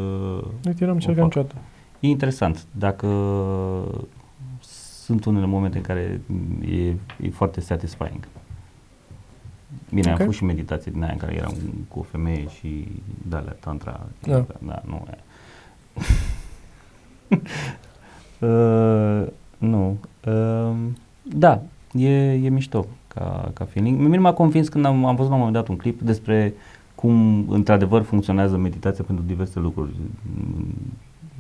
[0.67, 1.25] Uite, eu n-am o încercat fac.
[1.25, 1.55] niciodată.
[2.01, 2.67] E interesant.
[2.71, 3.07] Dacă
[5.05, 6.21] sunt unele momente în care
[6.71, 6.87] e,
[7.23, 8.29] e foarte satisfying.
[9.95, 10.19] Bine, Ok.
[10.21, 11.55] am fost și meditație din aia în care eram
[11.89, 12.89] cu o femeie și
[13.29, 14.07] de alea, tantra.
[14.23, 14.45] Da.
[14.59, 15.19] da nu e.
[18.47, 19.27] uh,
[19.59, 19.99] nu.
[20.27, 20.77] Uh,
[21.23, 24.01] da, e, e mișto ca, ca feeling.
[24.01, 26.55] Mie m-a convins când am, am văzut la un moment dat un clip despre
[26.95, 29.91] cum într-adevăr funcționează meditația pentru diverse lucruri,
[30.37, 30.75] mm,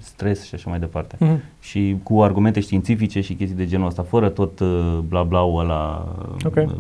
[0.05, 1.17] stres și așa mai departe.
[1.19, 1.41] Mhm.
[1.61, 6.15] Și cu argumente științifice și chestii de genul ăsta, fără tot uh, bla bla ăla
[6.45, 6.57] Ok.
[6.57, 6.71] uh,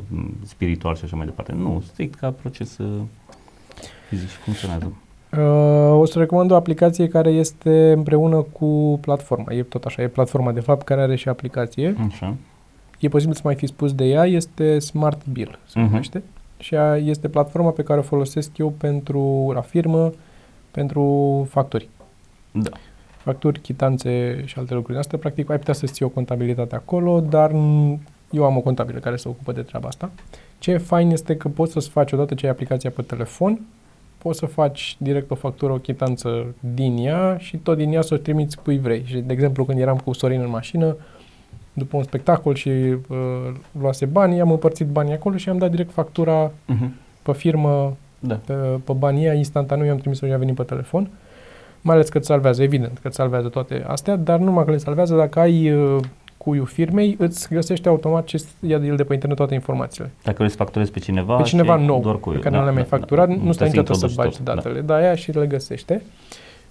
[0.44, 1.52] spiritual și așa mai departe.
[1.52, 3.00] Nu, strict ca proces uh,
[4.08, 4.92] fizic și funcționează.
[5.32, 9.52] Uh, o să recomand o aplicație care este împreună cu platforma.
[9.52, 11.94] E tot așa, e platforma de fapt care are și aplicație.
[12.06, 12.34] Așa.
[12.98, 15.88] E posibil să mai fi spus de ea, este Smart Bill, se Mhm.
[15.88, 16.22] numește.
[16.58, 20.12] Și a, este platforma pe care o folosesc eu pentru la firmă,
[20.70, 21.88] pentru facturi.
[22.50, 22.70] Da.
[23.24, 24.98] Facturi, chitanțe și alte lucruri.
[24.98, 28.00] Asta, practic, ai putea să ții o contabilitate acolo, dar mm,
[28.30, 30.10] eu am o contabilă care se ocupă de treaba asta.
[30.58, 33.60] Ce e fain este că poți să-ți faci, odată ce ai aplicația pe telefon,
[34.18, 36.44] poți să faci direct o factură, o chitanță
[36.74, 39.02] din ea și tot din ea să o trimiți cui vrei.
[39.06, 40.96] Și, de exemplu, când eram cu Sorin în mașină,
[41.72, 42.96] după un spectacol și uh,
[43.80, 46.88] luase bani, am împărțit banii acolo și am dat direct factura Uh-huh.
[47.22, 48.34] pe firmă, Da.
[48.46, 48.52] pe,
[48.84, 51.08] pe banii ăia, instantaneu i-am trimis-o și a venit pe telefon.
[51.84, 54.76] Mai ales că îți salvează, evident că îți salvează toate astea, dar numai că le
[54.76, 56.00] salvează dacă ai uh,
[56.36, 60.10] cuiul firmei, îți găsește automat ce ia el de pe internet toate informațiile.
[60.22, 62.62] Dacă vrei să facturezi pe cineva, Pe cineva și nou, doar cu pe care nu
[62.62, 64.94] le-ai mai facturat, nu stai niciodată să bagi datele, da.
[64.94, 66.02] aia și le găsește.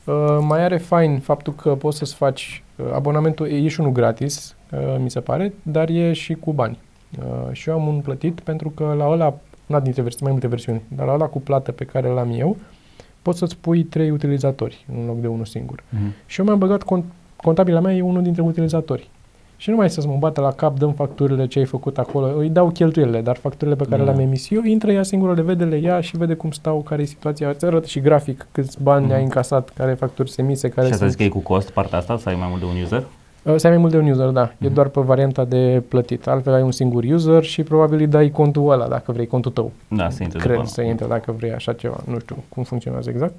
[0.03, 4.55] Uh, mai are fain faptul că poți să-ți faci uh, abonamentul, e și unul gratis,
[4.71, 6.77] uh, mi se pare, dar e și cu bani.
[7.19, 9.33] Uh, și eu am un plătit pentru că la ăla,
[9.67, 12.57] una dintre versiuni, mai multe versiuni, dar la ăla cu plată pe care l-am eu,
[13.23, 15.79] poți să-ți pui trei utilizatori în loc de unul singur.
[15.79, 16.25] Uh-huh.
[16.25, 17.03] Și eu mi-am băgat, cont,
[17.35, 19.09] contabila mea e unul dintre utilizatori.
[19.57, 22.49] Și nu mai să mă bată la cap, dăm facturile ce ai făcut acolo, îi
[22.49, 24.03] dau cheltuielile, dar facturile pe care Da.
[24.03, 27.01] le-am emis eu, intră ea singură, le vede, le ia și vede cum stau, care
[27.01, 29.13] e situația, îți arată și grafic câți bani Mhm.
[29.13, 31.09] ai încasat, care facturi se emise, care Și asta sunt...
[31.09, 33.03] zic că e cu cost partea asta, să ai mai mult de un user?
[33.43, 34.41] Uh, Să ai mai mult de un user, da.
[34.43, 34.73] E Mhm.
[34.73, 36.27] doar pe varianta de plătit.
[36.27, 39.71] Altfel ai un singur user și probabil îi dai contul ăla, dacă vrei, contul tău.
[39.87, 40.67] Da, să intre de Cred bani.
[40.67, 41.97] să intre dacă vrei așa ceva.
[42.07, 43.33] Nu știu cum funcționează exact.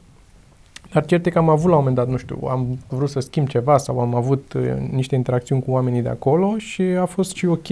[0.92, 3.20] Dar cert e că am avut la un moment dat, nu știu, am vrut să
[3.20, 7.34] schimb ceva sau am avut uh, niște interacțiuni cu oamenii de acolo și a fost
[7.34, 7.66] și ok,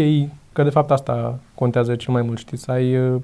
[0.53, 3.21] că de fapt asta contează cel mai mult, știi, să ai uh,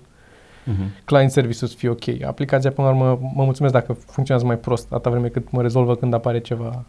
[0.68, 1.04] Uh-huh.
[1.04, 2.02] client service să fie ok.
[2.26, 5.94] Aplicația, până la urmă, mă mulțumesc dacă funcționează mai prost, atâta vreme cât mă rezolvă
[5.94, 6.84] când apare ceva.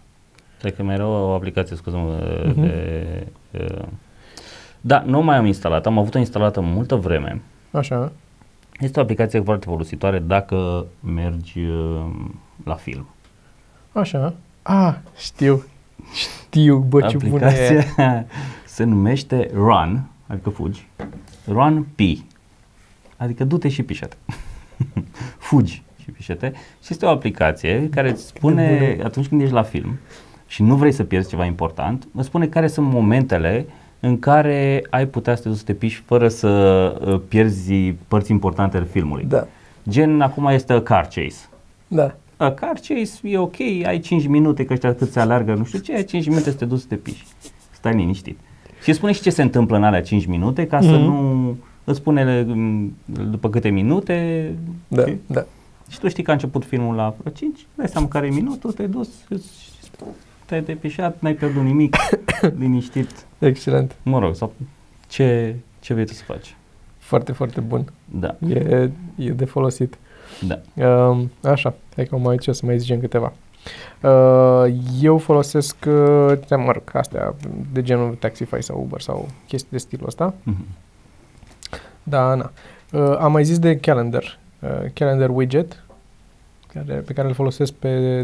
[0.60, 2.62] Cred că mai era o aplicație, scuză-mă, Mhm.
[2.62, 3.28] de...
[3.52, 3.84] uh,
[4.82, 7.42] Da, nu mai am instalat, am avut-o instalată multă vreme.
[7.72, 8.12] Așa,
[8.80, 12.06] Este o aplicație foarte folositoare dacă mergi uh,
[12.64, 13.06] la film.
[13.92, 14.34] așa.
[14.62, 15.64] Ah, știu,
[16.14, 17.48] știu, bă, ce bună e.
[17.48, 18.26] Aplicația
[18.76, 20.88] se numește Run, adică fugi.
[21.48, 22.00] Run P.
[23.18, 24.16] Adică du-te și pișete.
[25.38, 26.52] Fugi și pișete.
[26.84, 30.00] Și este o aplicație care îți spune, atunci când ești la film
[30.50, 33.66] și nu vrei să pierzi ceva important, îți spune care sunt momentele
[34.00, 36.48] în care ai putea să te duci să te piși fără să
[37.08, 37.74] uh, pierzi
[38.08, 39.24] părți importante ale filmului.
[39.28, 39.48] Da,
[39.90, 41.48] Gen, acum este a car chase.
[41.88, 42.16] da.
[42.38, 45.80] A car chase e ok, ai 5 minute, că ăștia cât se alergă, nu știu
[45.80, 47.26] ce, ai 5 minute să te duci să te piși.
[47.72, 48.38] Stai liniștit.
[48.82, 51.02] Și îți spune și ce se întâmplă în alea 5 minute, ca să Mhm.
[51.04, 51.56] nu...
[51.84, 52.96] Îți spune mm,
[53.30, 54.50] după câte minute
[54.88, 55.20] Da, știi?
[55.28, 55.46] da.
[55.90, 58.72] și tu știi că a început filmul la vreo 5, dai seama care e minutul,
[58.72, 59.70] te-ai dus, îți-
[60.50, 61.96] te-ai depișat, n-ai pierdut nimic,
[62.60, 63.96] liniștit, Excelent.
[64.04, 64.54] mă rog, sau
[65.08, 66.56] ce, ce vrei tu să faci.
[66.98, 67.92] Foarte, foarte bun.
[68.06, 69.98] Da, E, e de folosit.
[70.48, 70.60] da.
[70.86, 73.34] Uh, așa, hai că mai ce să mai zicem câteva.
[74.02, 77.36] Uh, eu folosesc, uh, mă rog, astea
[77.72, 80.34] de genul Taxify sau Uber sau chestii de stilul ăsta.
[80.44, 80.66] Mhm.
[82.04, 82.52] Da, na.
[82.92, 85.84] Uh, am mai zis de Calendar, uh, Calendar Widget,
[86.74, 88.20] care, pe care îl folosesc pe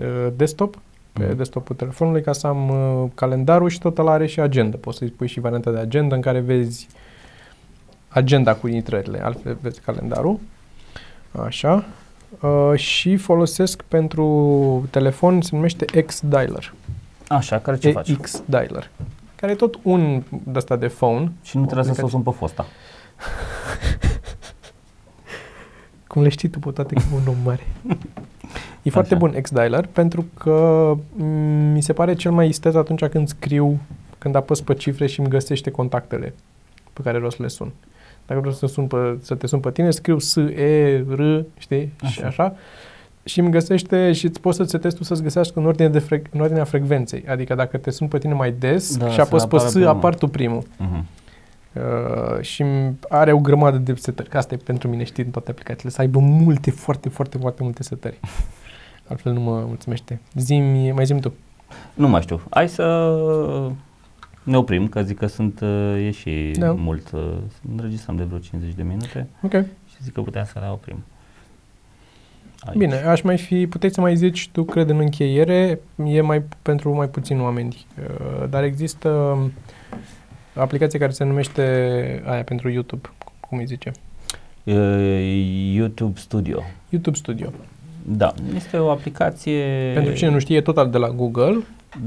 [0.00, 0.78] uh, desktop,
[1.18, 1.36] pe Mhm.
[1.36, 4.76] desktopul telefonului, ca să am uh, calendarul și tot ăla are și agenda.
[4.80, 6.88] Poți să-i pui și varianta de agenda în care vezi
[8.08, 10.38] agenda cu intrările, altfel vezi calendarul.
[11.44, 11.84] Așa.
[12.40, 16.74] Uh, și folosesc pentru telefon, se numește X-Dialer.
[17.28, 18.16] Așa, care ce faci?
[18.16, 18.90] X-Dialer.
[19.36, 21.32] Care e tot un de ăsta de phone.
[21.42, 22.02] Și nu trebuie să aplicație.
[22.04, 22.66] o sun pe fosta.
[26.06, 27.66] Cum le știi tu pe toate că e un om mare.
[28.86, 29.26] E foarte Așa.
[29.26, 31.24] bun X-Dialer pentru că m,
[31.72, 33.78] mi se pare cel mai isteț atunci când scriu,
[34.18, 36.34] când apăs pe cifre și îmi găsește contactele
[36.92, 37.72] pe care vreau să le sun.
[38.26, 41.20] Dacă vreau să, sun pe, să te sun pe tine, scriu S, E, R,
[41.58, 41.92] știi?
[42.04, 42.26] Și Așa.
[42.26, 42.54] așa.
[43.24, 46.30] și îmi găsește și îți poți să setezi tu să-ți găsească în, ordine de frec-
[46.30, 47.24] în ordinea frecvenței.
[47.28, 49.72] Adică dacă te sun pe tine mai des Da, și să apăs pe apară S,
[49.72, 49.88] primul.
[49.88, 50.62] apar tu primul.
[50.78, 51.06] Mhm.
[51.72, 52.64] Uh, și
[53.08, 54.28] are o grămadă de setări.
[54.28, 55.90] Că asta e pentru mine, știi, în toate aplicațiile.
[55.90, 58.20] Să aibă multe, foarte, foarte, foarte multe setări.
[59.08, 60.20] Altfel nu mă mulțumește.
[60.34, 61.32] Zimi, mai zim tu.
[61.94, 62.40] Nu mai știu.
[62.50, 63.10] Hai să
[64.42, 66.72] ne oprim, că zic că sunt, uh, e și Da.
[66.72, 67.32] mult, uh,
[67.76, 69.52] înregistrăm de vreo 50 de minute Ok.
[69.88, 71.04] și zic că putem să ne oprim.
[72.60, 72.76] Aici.
[72.78, 76.94] Bine, aș mai fi, puteți să mai zici, tu cred în încheiere, e mai pentru
[76.94, 79.52] mai puțini oameni, Uh, dar există um,
[80.54, 81.62] aplicație care se numește
[82.26, 83.08] aia pentru YouTube,
[83.40, 83.92] cum îi zice?
[84.64, 86.62] Uh, YouTube Studio.
[86.88, 87.52] YouTube Studio.
[88.08, 89.62] Da, este o aplicație
[89.94, 91.56] Pentru cine nu știe, e total de la Google,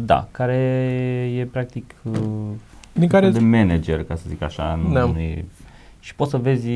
[0.06, 0.56] Da, care
[1.38, 2.18] e practic uh,
[2.94, 4.80] din care de manager, ca să zic așa.
[4.88, 5.04] Nu, Da.
[5.06, 5.46] nu e,
[6.00, 6.70] și poți să vezi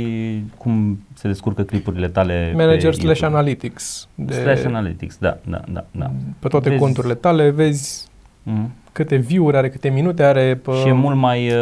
[0.58, 3.26] cum se descurcă clipurile tale manager pe slash YouTube.
[3.38, 4.08] analytics.
[4.16, 5.86] De, Slash Analytics, da, da, da.
[5.92, 6.12] da.
[6.40, 8.08] Pe toate Vezi- conturile tale, vezi
[8.44, 8.70] Mhm.
[8.94, 10.56] Câte view-uri are, câte minute are.
[10.64, 11.56] Pe, Și e mult mai uh,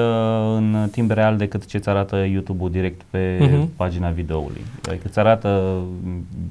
[0.55, 3.69] în timp real decât ce ți arată YouTube-ul direct pe Mhm.
[3.75, 4.61] pagina videoului.
[4.87, 5.79] Adică îți arată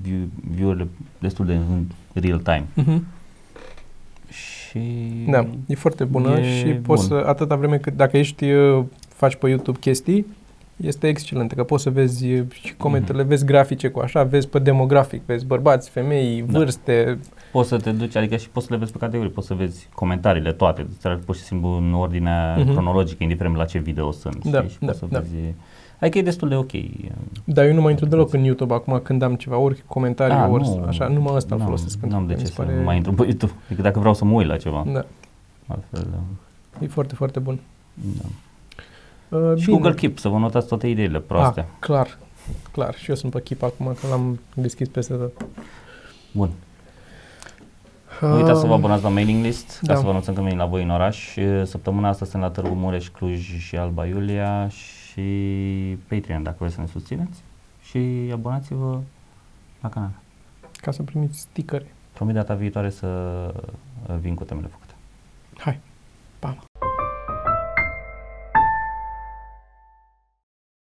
[0.03, 0.87] view- view-urile
[1.19, 2.65] destul de în real time.
[2.75, 3.05] Mhm.
[4.29, 4.81] Și
[5.31, 7.19] Da, e foarte bună E și poți bun.
[7.19, 10.27] să, atâta vreme cât dacă ești, uh, faci pe YouTube chestii,
[10.77, 14.59] este excelentă, că poți să vezi uh, și comentele, vezi grafice cu așa, vezi pe
[14.59, 16.59] demografic, vezi bărbați, femei, Da.
[17.53, 19.55] Vârste, Poți să te duci, adică și poți să le vezi pe categorii, poți să
[19.55, 22.73] vezi comentariile toate, îți arată pur și simplu în ordinea Mhm.
[22.73, 24.45] cronologică, indiferent la ce video sunt.
[24.45, 24.71] Da, știi?
[24.71, 25.19] și da, poți să da.
[25.19, 25.35] vezi.
[26.01, 26.71] Adică e destul de ok.
[27.45, 30.49] dar eu nu mai intru deloc în YouTube acum când am ceva, ori comentarii, Ah,
[30.51, 31.99] ori nu, așa, numai ăsta îl n-am- folosesc.
[31.99, 33.53] pentru N-am de că ce mi să se pare- mai intru pe YouTube.
[33.67, 34.85] Adică dacă vreau să mă uit la ceva.
[34.93, 35.05] Da,
[35.67, 37.59] Altfel, uh, e foarte, foarte bun.
[37.95, 38.29] da.
[39.39, 39.77] Uh, Și bine.
[39.77, 41.61] Google Keep, să vă notați toate ideile proaste.
[41.61, 42.19] Ah, clar,
[42.73, 42.95] clar.
[42.95, 45.33] Și eu sunt pe Keep acum, că l-am deschis peste tot.
[46.33, 46.49] Bun.
[48.21, 49.97] Nu uitați să vă Um, abonați la mailing list ca da.
[49.97, 51.37] să vă anunțăm când venim la voi în oraș.
[51.65, 55.23] Săptămâna asta sunt la Târgu Mureș, Cluj și Alba Iulia și
[56.09, 57.43] Patreon dacă vreți să ne susțineți.
[57.83, 59.01] Și abonați-vă
[59.81, 60.11] la canal.
[60.73, 61.95] Ca să primiți stickere.
[62.13, 63.07] Promit data viitoare să
[64.09, 64.95] uh, vin cu temele făcute.
[65.59, 65.81] Hai.